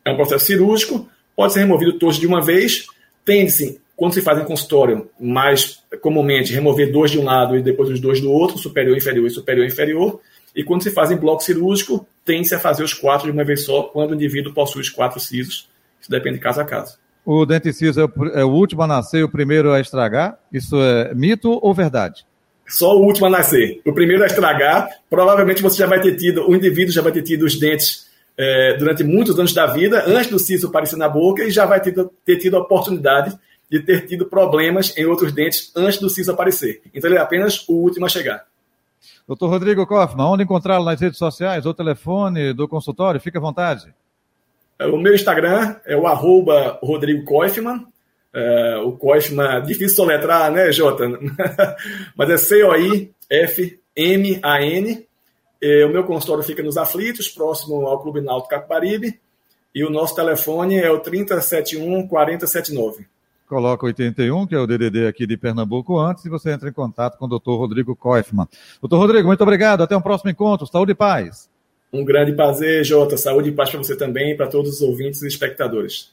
É 0.03 0.09
um 0.09 0.15
processo 0.15 0.47
cirúrgico, 0.47 1.07
pode 1.35 1.53
ser 1.53 1.59
removido 1.59 1.99
todos 1.99 2.17
de 2.17 2.25
uma 2.25 2.43
vez. 2.43 2.87
Tende-se, 3.23 3.79
quando 3.95 4.15
se 4.15 4.21
faz 4.23 4.39
em 4.39 4.45
consultório, 4.45 5.07
mais 5.19 5.83
comumente, 6.01 6.51
remover 6.53 6.91
dois 6.91 7.11
de 7.11 7.19
um 7.19 7.25
lado 7.25 7.55
e 7.55 7.61
depois 7.61 7.87
os 7.87 7.99
dois 7.99 8.19
do 8.19 8.31
outro, 8.31 8.57
superior, 8.57 8.97
inferior 8.97 9.27
e 9.27 9.29
superior, 9.29 9.67
inferior. 9.67 10.19
E 10.59 10.63
quando 10.65 10.83
se 10.83 10.91
faz 10.91 11.09
em 11.09 11.15
bloco 11.15 11.41
cirúrgico, 11.41 12.05
tem-se 12.25 12.53
a 12.53 12.59
fazer 12.59 12.83
os 12.83 12.93
quatro 12.93 13.27
de 13.27 13.31
uma 13.31 13.45
vez 13.45 13.63
só, 13.63 13.83
quando 13.83 14.11
o 14.11 14.13
indivíduo 14.13 14.53
possui 14.53 14.81
os 14.81 14.89
quatro 14.89 15.17
sisos. 15.17 15.69
Isso 16.01 16.11
depende 16.11 16.35
de 16.35 16.43
caso 16.43 16.59
a 16.59 16.65
caso. 16.65 16.97
O 17.25 17.45
dente 17.45 17.71
ciso 17.71 18.01
é 18.01 18.03
o, 18.03 18.25
é 18.33 18.43
o 18.43 18.49
último 18.49 18.81
a 18.81 18.87
nascer 18.87 19.19
e 19.19 19.23
o 19.23 19.29
primeiro 19.29 19.71
a 19.71 19.79
estragar? 19.79 20.37
Isso 20.51 20.75
é 20.75 21.13
mito 21.15 21.57
ou 21.61 21.73
verdade? 21.73 22.25
Só 22.67 22.93
o 22.93 23.05
último 23.05 23.27
a 23.27 23.29
nascer. 23.29 23.79
O 23.85 23.93
primeiro 23.93 24.21
a 24.21 24.25
estragar, 24.25 24.89
provavelmente 25.09 25.61
você 25.61 25.77
já 25.77 25.87
vai 25.87 26.01
ter 26.01 26.17
tido, 26.17 26.45
o 26.45 26.53
indivíduo 26.53 26.93
já 26.93 27.01
vai 27.01 27.13
ter 27.13 27.21
tido 27.21 27.45
os 27.45 27.57
dentes 27.57 28.09
é, 28.37 28.75
durante 28.77 29.01
muitos 29.01 29.39
anos 29.39 29.53
da 29.53 29.65
vida, 29.65 30.03
antes 30.05 30.29
do 30.29 30.39
siso 30.39 30.67
aparecer 30.67 30.97
na 30.97 31.07
boca, 31.07 31.41
e 31.41 31.51
já 31.51 31.65
vai 31.65 31.79
ter, 31.79 31.95
ter 32.25 32.35
tido 32.35 32.57
a 32.57 32.59
oportunidade 32.59 33.33
de 33.71 33.79
ter 33.79 34.05
tido 34.07 34.25
problemas 34.25 34.93
em 34.97 35.05
outros 35.05 35.31
dentes 35.31 35.71
antes 35.73 36.01
do 36.01 36.09
siso 36.09 36.33
aparecer. 36.33 36.81
Então 36.93 37.09
ele 37.09 37.17
é 37.17 37.21
apenas 37.21 37.63
o 37.69 37.75
último 37.75 38.05
a 38.05 38.09
chegar. 38.09 38.48
Doutor 39.29 39.49
Rodrigo 39.51 39.85
Kaufmann, 39.85 40.25
onde 40.25 40.43
encontrá-lo 40.43 40.83
nas 40.85 40.99
redes 40.99 41.19
sociais 41.19 41.63
ou 41.67 41.71
telefone 41.71 42.51
do 42.51 42.67
consultório? 42.67 43.21
Fique 43.21 43.37
à 43.37 43.39
vontade. 43.39 43.93
O 44.79 44.97
meu 44.97 45.13
Instagram 45.13 45.75
é 45.85 45.95
o 45.95 46.07
arroba 46.07 46.79
Rodrigo 46.81 47.23
Koifman. 47.25 47.85
É, 48.33 48.77
o 48.83 48.93
Koifman, 48.93 49.61
difícil 49.61 49.97
soletrar, 49.97 50.51
né, 50.51 50.71
Jota? 50.71 51.05
Mas 52.17 52.29
é 52.31 52.37
C-O-I-F-M-A-N. 52.37 53.07
É, 55.61 55.85
o 55.85 55.89
meu 55.89 56.03
consultório 56.05 56.43
fica 56.43 56.63
nos 56.63 56.75
Aflitos, 56.75 57.29
próximo 57.29 57.85
ao 57.85 58.01
Clube 58.01 58.21
Náutico 58.21 58.49
Capibaribe. 58.49 59.19
E 59.75 59.83
o 59.83 59.91
nosso 59.91 60.15
telefone 60.15 60.79
é 60.79 60.89
o 60.89 61.01
3071 61.01 62.07
4079. 62.07 63.05
Coloca 63.49 63.83
81, 63.83 64.45
que 64.45 64.53
é 64.53 64.59
o 64.59 64.67
DDD 64.67 65.07
aqui 65.07 65.25
de 65.25 65.35
Pernambuco, 65.35 65.97
antes 65.97 66.23
e 66.23 66.29
você 66.29 66.51
entra 66.51 66.69
em 66.69 66.71
contato 66.71 67.17
com 67.17 67.25
o 67.25 67.27
doutor 67.27 67.57
Rodrigo 67.57 67.95
Koifman. 67.95 68.47
Doutor 68.79 68.99
Rodrigo, 68.99 69.27
muito 69.27 69.41
obrigado. 69.41 69.81
Até 69.81 69.95
o 69.95 69.97
um 69.97 70.01
próximo 70.03 70.29
encontro. 70.29 70.67
Saúde 70.67 70.91
e 70.91 70.95
paz. 70.95 71.49
Um 71.91 72.05
grande 72.05 72.31
prazer, 72.33 72.85
Jota. 72.85 73.17
Saúde 73.17 73.49
e 73.49 73.51
paz 73.51 73.71
para 73.71 73.79
você 73.79 73.97
também 73.97 74.33
e 74.33 74.37
para 74.37 74.45
todos 74.45 74.75
os 74.75 74.81
ouvintes 74.81 75.23
e 75.23 75.27
espectadores. 75.27 76.11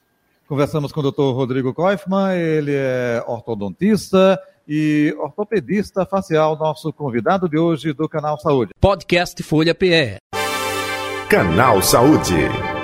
Conversamos 0.49 0.92
com 0.92 1.01
o 1.01 1.03
doutor 1.03 1.35
Rodrigo 1.35 1.75
Koifman, 1.75 2.35
ele 2.35 2.72
é 2.72 3.22
ortodontista 3.27 4.40
e 4.66 5.14
ortopedista 5.18 6.07
facial, 6.07 6.57
nosso 6.57 6.90
convidado 6.90 7.51
de 7.51 7.59
hoje 7.59 7.92
do 7.92 8.09
Canal 8.09 8.38
Saúde. 8.38 8.72
Podcast 8.81 9.42
Folha 9.42 9.75
PE. 9.75 10.16
Canal 11.29 11.83
Saúde. 11.83 12.76